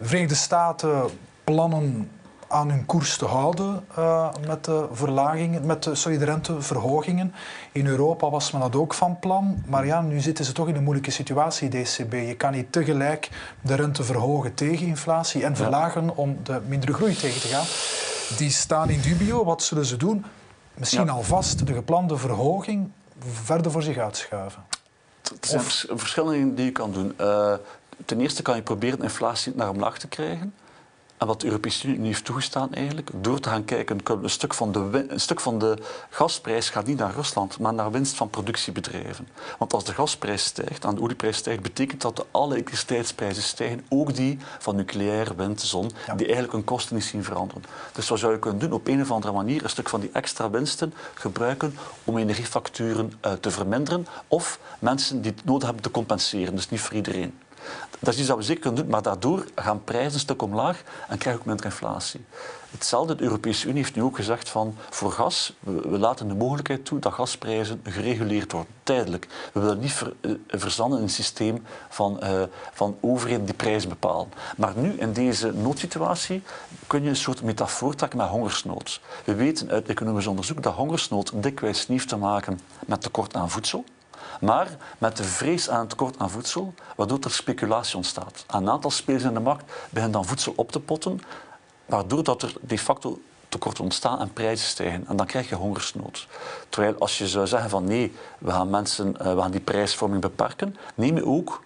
Verenigde 0.00 0.34
Staten 0.34 1.10
plannen 1.44 2.10
aan 2.48 2.70
hun 2.70 2.86
koers 2.86 3.16
te 3.16 3.24
houden 3.24 3.84
uh, 3.98 4.28
met 4.46 4.64
de 4.64 4.86
verlagingen, 4.92 5.66
met 5.66 5.82
de, 5.82 5.94
sorry, 5.94 6.18
de 6.18 6.24
renteverhogingen. 6.24 7.34
In 7.72 7.86
Europa 7.86 8.30
was 8.30 8.50
men 8.50 8.60
dat 8.60 8.76
ook 8.76 8.94
van 8.94 9.18
plan. 9.18 9.62
Maar 9.66 9.86
ja, 9.86 10.00
nu 10.00 10.20
zitten 10.20 10.44
ze 10.44 10.52
toch 10.52 10.68
in 10.68 10.76
een 10.76 10.82
moeilijke 10.82 11.10
situatie, 11.10 11.68
de 11.68 11.78
ECB. 11.78 12.12
Je 12.12 12.34
kan 12.36 12.52
niet 12.52 12.72
tegelijk 12.72 13.30
de 13.60 13.74
rente 13.74 14.02
verhogen 14.02 14.54
tegen 14.54 14.86
inflatie 14.86 15.44
en 15.44 15.56
verlagen 15.56 16.16
om 16.16 16.38
de 16.42 16.60
mindere 16.66 16.92
groei 16.92 17.14
tegen 17.14 17.40
te 17.40 17.46
gaan. 17.46 17.66
Die 18.36 18.50
staan 18.50 18.90
in 18.90 19.00
dubio. 19.00 19.44
Wat 19.44 19.62
zullen 19.62 19.86
ze 19.86 19.96
doen? 19.96 20.24
Misschien 20.74 21.04
ja. 21.04 21.12
alvast 21.12 21.66
de 21.66 21.72
geplande 21.72 22.16
verhoging 22.16 22.90
verder 23.26 23.72
voor 23.72 23.82
zich 23.82 23.98
uitschuiven. 23.98 24.64
Er 25.22 25.48
zijn 25.48 25.62
verschillende 25.98 26.38
dingen 26.38 26.54
die 26.54 26.64
je 26.64 26.72
kan 26.72 26.92
doen. 26.92 27.14
Uh, 27.20 27.54
ten 28.04 28.20
eerste 28.20 28.42
kan 28.42 28.56
je 28.56 28.62
proberen 28.62 29.02
inflatie 29.02 29.52
naar 29.54 29.68
omlaag 29.68 29.98
te 29.98 30.08
krijgen. 30.08 30.54
En 31.22 31.28
wat 31.28 31.40
de 31.40 31.46
Europese 31.46 31.88
Unie 31.88 32.06
heeft 32.06 32.24
toegestaan 32.24 32.74
eigenlijk, 32.74 33.10
door 33.14 33.40
te 33.40 33.48
gaan 33.48 33.64
kijken, 33.64 34.00
een 34.04 34.30
stuk, 34.30 34.54
van 34.54 34.72
de, 34.72 35.04
een 35.08 35.20
stuk 35.20 35.40
van 35.40 35.58
de 35.58 35.78
gasprijs 36.10 36.70
gaat 36.70 36.86
niet 36.86 36.98
naar 36.98 37.14
Rusland, 37.14 37.58
maar 37.58 37.74
naar 37.74 37.90
winst 37.90 38.14
van 38.14 38.30
productiebedrijven. 38.30 39.28
Want 39.58 39.72
als 39.72 39.84
de 39.84 39.92
gasprijs 39.92 40.44
stijgt 40.44 40.84
en 40.84 40.94
de 40.94 41.00
olieprijs 41.00 41.36
stijgt, 41.36 41.62
betekent 41.62 42.00
dat 42.00 42.16
de 42.16 42.26
alle 42.30 42.54
elektriciteitsprijzen 42.54 43.42
stijgen, 43.42 43.84
ook 43.88 44.14
die 44.14 44.38
van 44.58 44.76
nucleair, 44.76 45.36
wind, 45.36 45.60
zon, 45.60 45.90
die 46.16 46.24
eigenlijk 46.24 46.52
hun 46.52 46.64
kosten 46.64 46.94
niet 46.94 47.04
zien 47.04 47.24
veranderen. 47.24 47.64
Dus 47.92 48.08
wat 48.08 48.18
zou 48.18 48.32
je 48.32 48.38
kunnen 48.38 48.60
doen? 48.60 48.72
Op 48.72 48.86
een 48.86 49.00
of 49.00 49.10
andere 49.10 49.32
manier 49.32 49.62
een 49.62 49.70
stuk 49.70 49.88
van 49.88 50.00
die 50.00 50.10
extra 50.12 50.50
winsten 50.50 50.94
gebruiken 51.14 51.76
om 52.04 52.18
energiefacturen 52.18 53.12
uh, 53.26 53.32
te 53.32 53.50
verminderen 53.50 54.06
of 54.28 54.58
mensen 54.78 55.22
die 55.22 55.30
het 55.30 55.44
nodig 55.44 55.64
hebben 55.64 55.82
te 55.82 55.90
compenseren, 55.90 56.54
dus 56.54 56.68
niet 56.68 56.80
voor 56.80 56.94
iedereen. 56.94 57.34
Dat 57.98 58.12
is 58.12 58.18
iets 58.18 58.28
dat 58.28 58.36
we 58.36 58.42
zeker 58.42 58.62
kunnen 58.62 58.80
doen, 58.80 58.90
maar 58.90 59.02
daardoor 59.02 59.44
gaan 59.54 59.84
prijzen 59.84 60.12
een 60.12 60.18
stuk 60.18 60.42
omlaag 60.42 60.82
en 61.08 61.18
krijg 61.18 61.34
je 61.34 61.40
ook 61.40 61.46
minder 61.46 61.64
inflatie. 61.64 62.20
Hetzelfde, 62.70 63.14
de 63.14 63.22
Europese 63.22 63.66
Unie 63.66 63.82
heeft 63.82 63.94
nu 63.94 64.02
ook 64.02 64.16
gezegd 64.16 64.48
van 64.48 64.74
voor 64.90 65.12
gas, 65.12 65.56
we, 65.60 65.98
laten 65.98 66.28
de 66.28 66.34
mogelijkheid 66.34 66.84
toe 66.84 66.98
dat 66.98 67.12
gasprijzen 67.12 67.80
gereguleerd 67.84 68.52
worden, 68.52 68.72
tijdelijk. 68.82 69.28
We 69.52 69.60
willen 69.60 69.78
niet 69.78 70.02
uh, 70.20 70.32
verzanden 70.48 70.98
in 70.98 71.04
een 71.04 71.10
systeem 71.10 71.64
van, 71.88 72.18
uh, 72.22 72.42
van 72.72 72.96
overheden 73.00 73.44
die 73.44 73.54
prijzen 73.54 73.88
bepalen. 73.88 74.32
Maar 74.56 74.72
nu, 74.76 74.92
in 74.92 75.12
deze 75.12 75.52
noodsituatie, 75.52 76.42
kun 76.86 77.02
je 77.02 77.08
een 77.08 77.16
soort 77.16 77.42
metafoor 77.42 77.94
trekken 77.94 78.18
met 78.18 78.28
hongersnood. 78.28 79.00
We 79.24 79.34
weten 79.34 79.70
uit 79.70 79.88
economisch 79.88 80.26
onderzoek 80.26 80.62
dat 80.62 80.74
hongersnood 80.74 81.32
dikwijls 81.34 81.88
niet 81.88 81.98
heeft 81.98 82.08
te 82.08 82.16
maken 82.16 82.60
met 82.86 83.02
tekort 83.02 83.34
aan 83.34 83.50
voedsel, 83.50 83.84
maar 84.42 84.76
met 84.98 85.16
de 85.16 85.24
vrees 85.24 85.70
aan 85.70 85.80
het 85.80 85.88
tekort 85.88 86.18
aan 86.18 86.30
voedsel, 86.30 86.74
waardoor 86.96 87.18
er 87.20 87.30
speculatie 87.30 87.96
ontstaat. 87.96 88.44
Een 88.50 88.70
aantal 88.70 88.90
spelers 88.90 89.24
in 89.24 89.34
de 89.34 89.40
markt 89.40 89.64
beginnen 89.90 90.12
dan 90.12 90.24
voedsel 90.24 90.52
op 90.56 90.72
te 90.72 90.80
potten, 90.80 91.20
waardoor 91.86 92.24
dat 92.24 92.42
er 92.42 92.54
de 92.60 92.78
facto 92.78 93.20
tekort 93.48 93.80
ontstaan 93.80 94.20
en 94.20 94.32
prijzen 94.32 94.66
stijgen. 94.66 95.06
En 95.08 95.16
dan 95.16 95.26
krijg 95.26 95.48
je 95.48 95.54
hongersnood. 95.54 96.26
Terwijl 96.68 96.94
als 96.98 97.18
je 97.18 97.28
zou 97.28 97.46
zeggen 97.46 97.70
van 97.70 97.84
nee, 97.84 98.14
we 98.38 98.50
gaan, 98.50 98.70
mensen, 98.70 99.18
eh, 99.18 99.34
we 99.34 99.40
gaan 99.40 99.50
die 99.50 99.60
prijsvorming 99.60 100.20
beperken, 100.20 100.76
neem 100.94 101.16
je 101.16 101.26
ook 101.26 101.62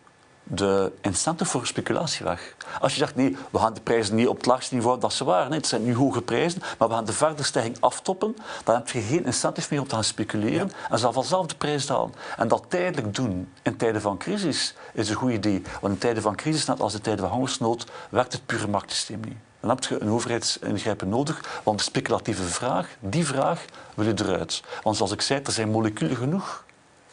de 0.49 0.93
incentive 1.01 1.51
voor 1.51 1.67
speculatie 1.67 2.25
weg. 2.25 2.55
Als 2.81 2.93
je 2.93 2.99
zegt, 2.99 3.15
nee, 3.15 3.37
we 3.51 3.59
gaan 3.59 3.75
de 3.75 3.81
prijzen 3.81 4.15
niet 4.15 4.29
op 4.29 4.37
het 4.37 4.47
laagste 4.47 4.75
niveau 4.75 5.01
dat 5.01 5.13
ze 5.13 5.25
waren. 5.25 5.51
Nee, 5.51 5.59
het 5.59 5.69
zijn 5.69 5.85
nu 5.85 5.95
hoge 5.95 6.23
prijzen, 6.23 6.63
maar 6.79 6.89
we 6.89 6.95
gaan 6.95 7.05
de 7.05 7.13
verdere 7.13 7.43
stijging 7.43 7.77
aftoppen. 7.81 8.37
Dan 8.65 8.75
heb 8.75 8.89
je 8.89 9.01
geen 9.01 9.25
incentive 9.25 9.67
meer 9.71 9.81
om 9.81 9.89
te 9.89 9.95
gaan 9.95 10.05
speculeren. 10.05 10.71
En 10.91 10.99
zal 10.99 11.13
vanzelf 11.13 11.47
de 11.47 11.57
prijs 11.57 11.87
dalen. 11.87 12.15
En 12.37 12.49
dat 12.49 12.65
tijdelijk 12.69 13.15
doen 13.15 13.49
in 13.63 13.77
tijden 13.77 14.01
van 14.01 14.19
crisis 14.19 14.75
is 14.93 15.09
een 15.09 15.17
goed 15.17 15.33
idee. 15.33 15.63
Want 15.81 15.93
in 15.95 16.01
tijden 16.01 16.23
van 16.23 16.37
crisis, 16.37 16.67
net 16.67 16.81
als 16.81 16.95
in 16.95 17.01
tijden 17.01 17.25
van 17.25 17.35
hongersnood, 17.37 17.87
werkt 18.11 18.33
het 18.33 18.47
pure 18.47 18.69
marktsysteem 18.69 19.21
niet. 19.21 19.37
Dan 19.61 19.71
heb 19.71 19.85
je 19.85 20.01
een 20.01 20.11
overheidsingrijpen 20.11 21.09
nodig, 21.09 21.61
want 21.63 21.79
de 21.79 21.85
speculatieve 21.85 22.43
vraag, 22.43 22.89
die 23.01 23.27
vraag 23.27 23.65
wil 23.95 24.07
je 24.07 24.15
eruit. 24.17 24.63
Want 24.83 24.97
zoals 24.97 25.13
ik 25.13 25.21
zei, 25.21 25.41
er 25.45 25.53
zijn 25.53 25.71
moleculen 25.71 26.17
genoeg 26.17 26.65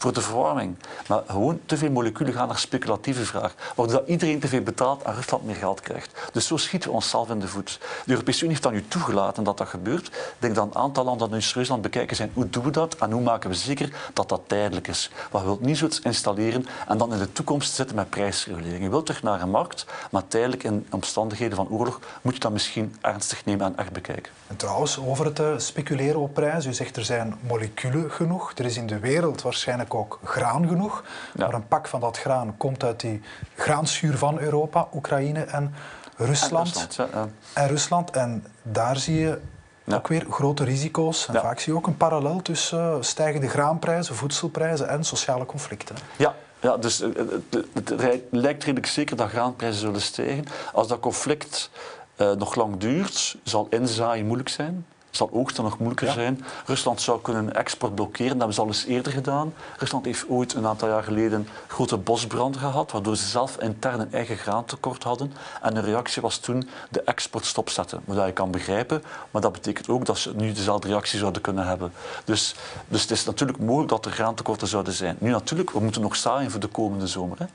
voor 0.04 0.14
de 0.14 0.22
verwarming. 0.22 0.76
Maar 1.08 1.22
gewoon 1.28 1.60
te 1.66 1.78
veel 1.78 1.92
moleculen 1.92 2.34
gaan 2.34 2.48
naar 2.48 2.58
speculatieve 2.58 3.26
vraag. 3.26 3.56
Waardoor 3.76 4.04
iedereen 4.06 4.40
te 4.40 4.48
veel 4.48 4.62
betaalt 4.62 5.02
en 5.02 5.16
Rusland 5.16 5.46
meer 5.46 5.56
geld 5.56 5.82
krijgt. 5.82 6.30
Dus 6.32 6.48
zo 6.48 6.58
schieten 6.58 6.90
we 6.90 6.96
onszelf 6.96 7.30
in 7.30 7.40
de 7.40 7.48
voet. 7.48 7.80
De 8.06 8.12
Europese 8.12 8.40
Unie 8.40 8.50
heeft 8.50 8.64
dan 8.64 8.74
nu 8.74 8.88
toegelaten 8.88 9.44
dat 9.44 9.58
dat 9.58 9.68
gebeurt. 9.68 10.08
Ik 10.08 10.36
denk 10.40 10.56
dat 10.56 10.66
een 10.66 10.76
aantal 10.76 11.04
landen 11.04 11.30
dat 11.30 11.38
nu 11.38 11.42
serieus 11.42 11.80
bekijken 11.82 12.16
zijn. 12.16 12.32
Hoe 12.34 12.50
doen 12.50 12.64
we 12.64 12.72
dat 12.72 12.96
en 12.96 13.12
hoe 13.12 13.22
maken 13.22 13.50
we 13.50 13.56
zeker 13.56 13.94
dat 14.14 14.30
dat 14.30 14.42
tijdelijk 14.48 14.88
is? 14.88 15.12
Maar 15.32 15.42
je 15.42 15.48
wilt 15.48 15.62
niet 15.62 15.78
zoiets 15.78 16.00
installeren 16.00 16.66
en 16.88 16.98
dan 16.98 17.14
in 17.14 17.20
de 17.20 17.32
toekomst 17.32 17.74
zitten 17.74 17.96
met 17.96 18.10
prijsregulering. 18.10 18.84
Je 18.84 18.90
wilt 18.90 19.06
terug 19.06 19.24
naar 19.24 19.42
een 19.42 19.50
markt, 19.50 19.86
maar 20.12 20.28
tijdelijk 20.28 20.64
in 20.64 20.88
omstandigheden 20.90 21.56
van 21.56 21.70
oorlog 21.70 22.00
moet 22.22 22.34
je 22.34 22.40
dat 22.40 22.52
misschien 22.52 22.96
ernstig 23.02 23.46
nemen 23.46 23.66
en 23.66 23.78
echt 23.78 23.92
bekijken. 23.92 24.32
En 24.48 24.56
trouwens, 24.56 25.00
over 25.00 25.26
het 25.26 25.40
uh, 25.40 25.48
speculeren 25.58 26.20
op 26.20 26.34
prijs. 26.34 26.66
U 26.66 26.74
zegt 26.74 26.98
er 26.98 27.06
zijn 27.06 27.36
moleculen 27.48 28.12
genoeg. 28.12 28.52
Er 28.56 28.66
is 28.66 28.78
in 28.78 28.88
de 28.88 29.00
wereld 29.00 29.42
waarschijnlijk 29.42 29.93
ook 29.94 30.20
graan 30.24 30.68
genoeg. 30.68 31.04
Maar 31.36 31.54
een 31.54 31.68
pak 31.68 31.88
van 31.88 32.00
dat 32.00 32.18
graan 32.18 32.58
komt 32.58 32.84
uit 32.84 33.00
die 33.00 33.22
graanschuur 33.56 34.18
van 34.18 34.40
Europa, 34.40 34.88
Oekraïne 34.94 35.44
en 35.44 35.74
Rusland. 36.18 36.76
En 36.76 36.82
Rusland, 36.82 37.12
ja, 37.14 37.28
en, 37.54 37.68
Rusland. 37.68 38.12
en 38.12 38.46
daar 38.62 38.98
zie 38.98 39.20
je 39.20 39.40
ook 39.92 40.08
weer 40.08 40.26
grote 40.30 40.64
risico's. 40.64 41.28
En 41.28 41.42
vaak 41.42 41.60
zie 41.60 41.72
je 41.74 41.80
ook 41.80 41.88
een 41.88 41.98
parallel 41.98 42.42
tussen 42.42 42.80
eh, 42.80 42.96
stijgende 43.00 43.48
graanprijzen, 43.48 44.16
voedselprijzen 44.16 44.88
en 44.88 45.04
sociale 45.04 45.46
conflicten. 45.46 45.96
Ja, 46.16 46.36
ja, 46.60 46.78
dus 46.78 47.02
eh, 47.02 47.10
het, 47.74 47.94
lijkt 48.30 48.64
redelijk 48.64 48.86
zeker 48.86 49.16
dat 49.16 49.30
graanprijzen 49.30 49.80
zullen 49.80 50.02
stijgen. 50.02 50.46
Als 50.74 50.88
dat 50.88 51.00
conflict 51.00 51.70
uh, 52.18 52.32
nog 52.32 52.56
lang 52.56 52.78
duurt, 52.78 53.38
zal 53.44 53.68
inzaaien 53.70 54.26
moeilijk 54.26 54.50
zijn 54.50 54.86
zal 55.16 55.30
oogsten 55.32 55.64
nog 55.64 55.78
moeilijker 55.78 56.12
zijn. 56.12 56.46
Rusland 56.66 57.02
zou 57.02 57.22
kunnen 57.22 57.56
export 57.56 57.96
blokkeren, 57.96 58.28
dat 58.28 58.38
hebben 58.38 58.56
ze 58.56 58.62
al 58.62 58.68
eens 58.68 58.86
eerder 58.86 59.12
gedaan. 59.12 59.54
Rusland 59.78 60.06
heeft 60.06 60.30
ooit 60.30 60.54
een 60.54 60.68
aantal 60.68 60.88
jaar 60.88 61.04
geleden 61.04 61.48
grote 61.68 61.98
bosbranden 61.98 62.62
gehad, 62.62 62.92
waardoor 62.92 63.16
ze 63.18 63.28
zelf 63.28 63.58
intern 63.58 64.00
een 64.00 64.14
eigen 64.14 64.38
graantekort 64.38 65.04
hadden. 65.04 65.34
En 65.62 65.74
de 65.74 65.80
reactie 65.80 66.22
was 66.22 66.38
toen 66.38 66.70
de 66.90 67.02
export 67.02 67.46
stopzetten. 67.46 68.02
Wat 68.06 68.26
je 68.26 68.32
kan 68.32 68.52
begrijpen, 68.52 69.04
maar 69.32 69.42
dat 69.42 69.52
betekent 69.52 69.90
ook 69.90 70.06
dat 70.06 70.18
ze 70.18 70.36
nu 70.36 70.52
dezelfde 70.52 70.88
reactie 70.88 71.20
zouden 71.20 71.42
kunnen 71.42 71.68
hebben. 71.68 71.94
Dus, 72.26 72.56
dus 72.88 73.02
het 73.02 73.12
is 73.12 73.26
natuurlijk 73.26 73.60
mogelijk 73.60 73.90
dat 73.90 74.06
er 74.06 74.12
graantekorten 74.12 74.68
zouden 74.68 74.94
zijn. 74.94 75.16
Nu 75.20 75.30
natuurlijk, 75.30 75.72
we 75.72 75.80
moeten 75.80 76.02
nog 76.02 76.16
staan 76.16 76.52
voor 76.52 76.60
de 76.60 76.68
komende 76.68 77.08
zomer. 77.08 77.38
Hè. 77.40 77.46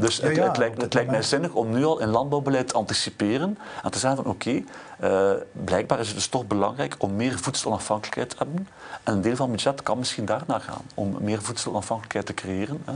Dus 0.00 0.20
het, 0.20 0.36
het, 0.36 0.56
lijkt, 0.56 0.82
het 0.82 0.94
lijkt 0.94 1.10
mij 1.10 1.22
zinnig 1.22 1.52
om 1.52 1.70
nu 1.70 1.84
al 1.84 1.98
in 1.98 2.08
landbouwbeleid 2.08 2.68
te 2.68 2.74
anticiperen 2.74 3.58
en 3.82 3.90
te 3.90 3.98
zeggen 3.98 4.22
van 4.22 4.32
oké, 4.32 4.64
okay, 5.00 5.34
uh, 5.34 5.42
blijkbaar 5.52 6.00
is 6.00 6.06
het 6.06 6.16
dus 6.16 6.26
toch 6.26 6.46
belangrijk 6.46 6.94
om 6.98 7.16
meer 7.16 7.38
voedselonafhankelijkheid 7.38 8.30
te 8.30 8.36
hebben. 8.38 8.68
En 9.02 9.12
een 9.12 9.20
deel 9.20 9.36
van 9.36 9.46
het 9.46 9.56
budget 9.56 9.82
kan 9.82 9.98
misschien 9.98 10.24
daarnaar 10.24 10.60
gaan, 10.60 10.82
om 10.94 11.16
meer 11.20 11.42
voedselonafhankelijkheid 11.42 12.26
te 12.26 12.34
creëren. 12.34 12.82
Hè. 12.84 12.92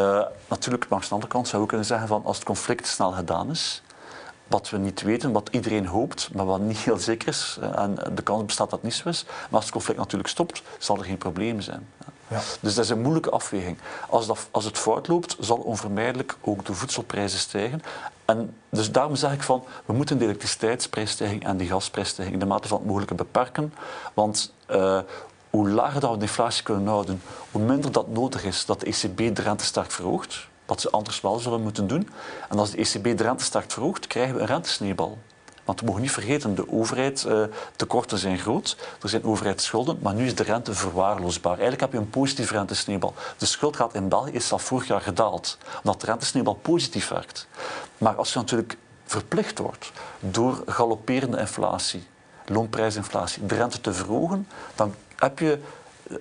Uh, 0.00 0.26
natuurlijk, 0.48 0.86
langs 0.88 1.08
de 1.08 1.14
andere 1.14 1.32
kant 1.32 1.48
zou 1.48 1.62
je 1.62 1.68
kunnen 1.68 1.86
zeggen 1.86 2.08
van 2.08 2.24
als 2.24 2.36
het 2.36 2.46
conflict 2.46 2.86
snel 2.86 3.12
gedaan 3.12 3.50
is, 3.50 3.82
wat 4.46 4.70
we 4.70 4.78
niet 4.78 5.02
weten, 5.02 5.32
wat 5.32 5.48
iedereen 5.50 5.86
hoopt, 5.86 6.30
maar 6.34 6.46
wat 6.46 6.60
niet 6.60 6.78
heel 6.78 6.98
zeker 6.98 7.28
is. 7.28 7.58
En 7.74 7.98
de 8.14 8.22
kans 8.22 8.44
bestaat 8.44 8.70
dat 8.70 8.78
het 8.78 8.88
niet 8.88 9.00
zo 9.00 9.08
is. 9.08 9.24
Maar 9.24 9.48
als 9.50 9.64
het 9.64 9.72
conflict 9.72 9.98
natuurlijk 9.98 10.28
stopt, 10.28 10.62
zal 10.78 10.98
er 10.98 11.04
geen 11.04 11.18
probleem 11.18 11.60
zijn. 11.60 11.88
Ja. 12.28 12.40
Dus 12.60 12.74
dat 12.74 12.84
is 12.84 12.90
een 12.90 13.00
moeilijke 13.00 13.30
afweging. 13.30 13.78
Als, 14.08 14.26
dat, 14.26 14.48
als 14.50 14.64
het 14.64 14.78
fout 14.78 15.08
loopt, 15.08 15.36
zal 15.40 15.56
onvermijdelijk 15.56 16.36
ook 16.40 16.64
de 16.64 16.74
voedselprijzen 16.74 17.38
stijgen. 17.38 17.82
En 18.24 18.54
dus 18.68 18.92
daarom 18.92 19.16
zeg 19.16 19.32
ik 19.32 19.42
van, 19.42 19.64
we 19.84 19.92
moeten 19.92 20.18
de 20.18 20.24
elektriciteitsprijsstijging 20.24 21.44
en 21.44 21.56
die 21.56 21.68
gasprijsstijging 21.68 22.34
in 22.34 22.40
de 22.40 22.46
mate 22.46 22.68
van 22.68 22.78
het 22.78 22.86
mogelijke 22.86 23.14
beperken. 23.14 23.74
Want 24.14 24.52
uh, 24.70 24.98
hoe 25.50 25.68
lager 25.68 26.00
dat 26.00 26.10
we 26.10 26.16
de 26.16 26.22
inflatie 26.22 26.62
kunnen 26.62 26.86
houden, 26.86 27.22
hoe 27.50 27.62
minder 27.62 27.92
dat 27.92 28.08
nodig 28.08 28.44
is 28.44 28.64
dat 28.64 28.80
de 28.80 28.86
ECB 28.86 29.36
de 29.36 29.42
rente 29.42 29.64
sterk 29.64 29.90
verhoogt 29.90 30.48
wat 30.66 30.80
ze 30.80 30.90
anders 30.90 31.20
wel 31.20 31.38
zullen 31.38 31.62
moeten 31.62 31.86
doen. 31.86 32.08
En 32.48 32.58
als 32.58 32.70
de 32.70 32.76
ECB 32.76 33.16
de 33.18 33.22
rente 33.22 33.44
sterk 33.44 33.70
verhoogt, 33.70 34.06
krijgen 34.06 34.34
we 34.34 34.40
een 34.40 34.46
rentesneebal. 34.46 35.18
Want 35.66 35.80
we 35.80 35.86
mogen 35.86 36.02
niet 36.02 36.10
vergeten, 36.10 36.54
de 36.54 36.72
overheid, 36.72 37.24
uh, 37.28 37.42
tekorten 37.76 38.18
zijn 38.18 38.38
groot, 38.38 38.76
er 39.02 39.08
zijn 39.08 39.24
overheidsschulden, 39.24 39.98
maar 40.02 40.14
nu 40.14 40.26
is 40.26 40.34
de 40.34 40.42
rente 40.42 40.74
verwaarloosbaar. 40.74 41.52
Eigenlijk 41.52 41.80
heb 41.80 41.92
je 41.92 41.98
een 41.98 42.10
positieve 42.10 42.54
rentesneeuwbal. 42.54 43.14
De 43.38 43.46
schuldgraad 43.46 43.94
in 43.94 44.08
België 44.08 44.30
is 44.32 44.52
al 44.52 44.58
vorig 44.58 44.86
jaar 44.86 45.00
gedaald, 45.00 45.58
omdat 45.82 46.00
de 46.00 46.06
rentesneeuwbal 46.06 46.54
positief 46.54 47.08
werkt. 47.08 47.46
Maar 47.98 48.14
als 48.14 48.32
je 48.32 48.38
natuurlijk 48.38 48.76
verplicht 49.04 49.58
wordt 49.58 49.92
door 50.20 50.62
galopperende 50.66 51.38
inflatie, 51.38 52.06
loonprijsinflatie, 52.46 53.46
de 53.46 53.54
rente 53.54 53.80
te 53.80 53.92
verhogen, 53.92 54.48
dan 54.74 54.94
heb 55.16 55.38
je 55.38 55.58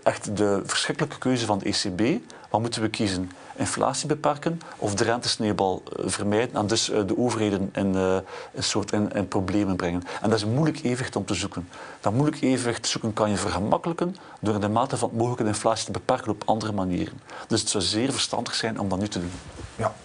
echt 0.03 0.37
de 0.37 0.61
verschrikkelijke 0.65 1.17
keuze 1.17 1.45
van 1.45 1.59
de 1.59 1.65
ECB. 1.65 2.21
Wat 2.49 2.61
moeten 2.61 2.81
we 2.81 2.89
kiezen? 2.89 3.31
Inflatie 3.55 4.07
beperken 4.07 4.61
of 4.77 4.95
de 4.95 5.03
rentesneeuwbal 5.03 5.83
eh, 5.85 6.07
vermijden 6.07 6.55
en 6.55 6.67
dus 6.67 6.89
eh, 6.89 7.01
de 7.07 7.17
overheden 7.17 7.69
in 7.73 7.95
eh, 7.95 8.17
een 8.53 8.63
soort 8.63 8.91
in, 8.91 9.27
problemen 9.27 9.75
brengen. 9.75 10.03
En 10.21 10.29
dat 10.29 10.37
is 10.37 10.43
een 10.43 10.53
moeilijk 10.53 10.77
evenwicht 10.77 11.15
om 11.15 11.25
te 11.25 11.33
zoeken. 11.33 11.69
Dat 12.01 12.13
moeilijk 12.13 12.41
evenwicht 12.41 12.87
zoeken 12.87 13.13
kan 13.13 13.29
je 13.29 13.37
vergemakkelijken 13.37 14.15
door 14.39 14.59
de 14.59 14.69
mate 14.69 14.97
van 14.97 15.09
mogelijke 15.13 15.45
inflatie 15.45 15.85
te 15.85 15.91
beperken 15.91 16.31
op 16.31 16.43
andere 16.45 16.71
manieren. 16.71 17.21
Dus 17.47 17.59
het 17.59 17.69
zou 17.69 17.83
zeer 17.83 18.11
verstandig 18.11 18.55
zijn 18.55 18.79
om 18.79 18.89
dat 18.89 18.99
nu 18.99 19.07
te 19.07 19.19
doen. 19.19 19.31
Ja, 19.75 19.95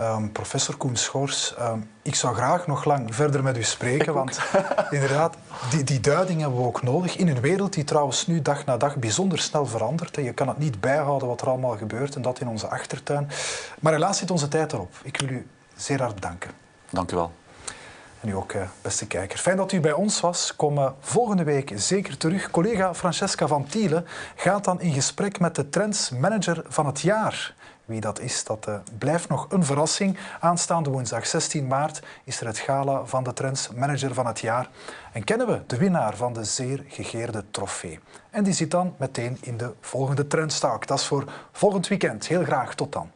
Um, 0.00 0.32
professor 0.32 0.76
Koen 0.76 0.96
Schors, 0.96 1.54
um, 1.60 1.90
ik 2.02 2.14
zou 2.14 2.34
graag 2.34 2.66
nog 2.66 2.84
lang 2.84 3.14
verder 3.14 3.42
met 3.42 3.56
u 3.56 3.62
spreken, 3.62 4.14
want 4.14 4.40
inderdaad, 4.90 5.36
die, 5.70 5.84
die 5.84 6.00
duiding 6.00 6.40
hebben 6.40 6.58
we 6.58 6.66
ook 6.66 6.82
nodig 6.82 7.16
in 7.16 7.28
een 7.28 7.40
wereld 7.40 7.72
die 7.72 7.84
trouwens 7.84 8.26
nu 8.26 8.42
dag 8.42 8.64
na 8.64 8.76
dag 8.76 8.96
bijzonder 8.96 9.38
snel 9.38 9.66
verandert. 9.66 10.16
Je 10.16 10.32
kan 10.32 10.48
het 10.48 10.58
niet 10.58 10.80
bijhouden 10.80 11.28
wat 11.28 11.40
er 11.40 11.48
allemaal 11.48 11.76
gebeurt 11.76 12.14
en 12.14 12.22
dat 12.22 12.40
in 12.40 12.48
onze 12.48 12.68
achtertuin. 12.68 13.28
Maar 13.80 13.92
helaas 13.92 14.18
zit 14.18 14.30
onze 14.30 14.48
tijd 14.48 14.72
erop. 14.72 14.94
Ik 15.02 15.20
wil 15.20 15.28
u 15.28 15.46
zeer 15.76 16.00
hard 16.00 16.14
bedanken. 16.14 16.50
Dank 16.90 17.12
u 17.12 17.16
wel. 17.16 17.32
En 18.20 18.28
u 18.28 18.34
ook, 18.34 18.52
eh, 18.52 18.62
beste 18.82 19.06
kijker. 19.06 19.38
Fijn 19.38 19.56
dat 19.56 19.72
u 19.72 19.80
bij 19.80 19.92
ons 19.92 20.20
was. 20.20 20.56
Kom 20.56 20.78
eh, 20.78 20.90
volgende 21.00 21.44
week 21.44 21.72
zeker 21.74 22.16
terug. 22.16 22.50
Collega 22.50 22.94
Francesca 22.94 23.46
van 23.46 23.66
Tielen 23.66 24.06
gaat 24.36 24.64
dan 24.64 24.80
in 24.80 24.92
gesprek 24.92 25.40
met 25.40 25.54
de 25.54 25.68
trendsmanager 25.68 26.62
van 26.68 26.86
het 26.86 27.00
jaar. 27.00 27.54
Wie 27.84 28.00
dat 28.00 28.20
is, 28.20 28.44
dat 28.44 28.66
uh, 28.68 28.74
blijft 28.98 29.28
nog 29.28 29.46
een 29.50 29.64
verrassing. 29.64 30.18
Aanstaande 30.40 30.90
woensdag 30.90 31.26
16 31.26 31.66
maart 31.66 32.02
is 32.24 32.40
er 32.40 32.46
het 32.46 32.58
gala 32.58 33.04
van 33.04 33.24
de 33.24 33.32
Trends 33.32 33.68
Manager 33.68 34.14
van 34.14 34.26
het 34.26 34.40
jaar. 34.40 34.68
En 35.12 35.24
kennen 35.24 35.46
we 35.46 35.60
de 35.66 35.76
winnaar 35.76 36.16
van 36.16 36.32
de 36.32 36.44
zeer 36.44 36.84
gegeerde 36.88 37.44
trofee. 37.50 38.00
En 38.30 38.44
die 38.44 38.52
zit 38.52 38.70
dan 38.70 38.94
meteen 38.98 39.38
in 39.40 39.56
de 39.56 39.72
volgende 39.80 40.26
Trendstalk. 40.26 40.86
Dat 40.86 40.98
is 40.98 41.06
voor 41.06 41.24
volgend 41.52 41.88
weekend. 41.88 42.26
Heel 42.26 42.44
graag, 42.44 42.74
tot 42.74 42.92
dan. 42.92 43.10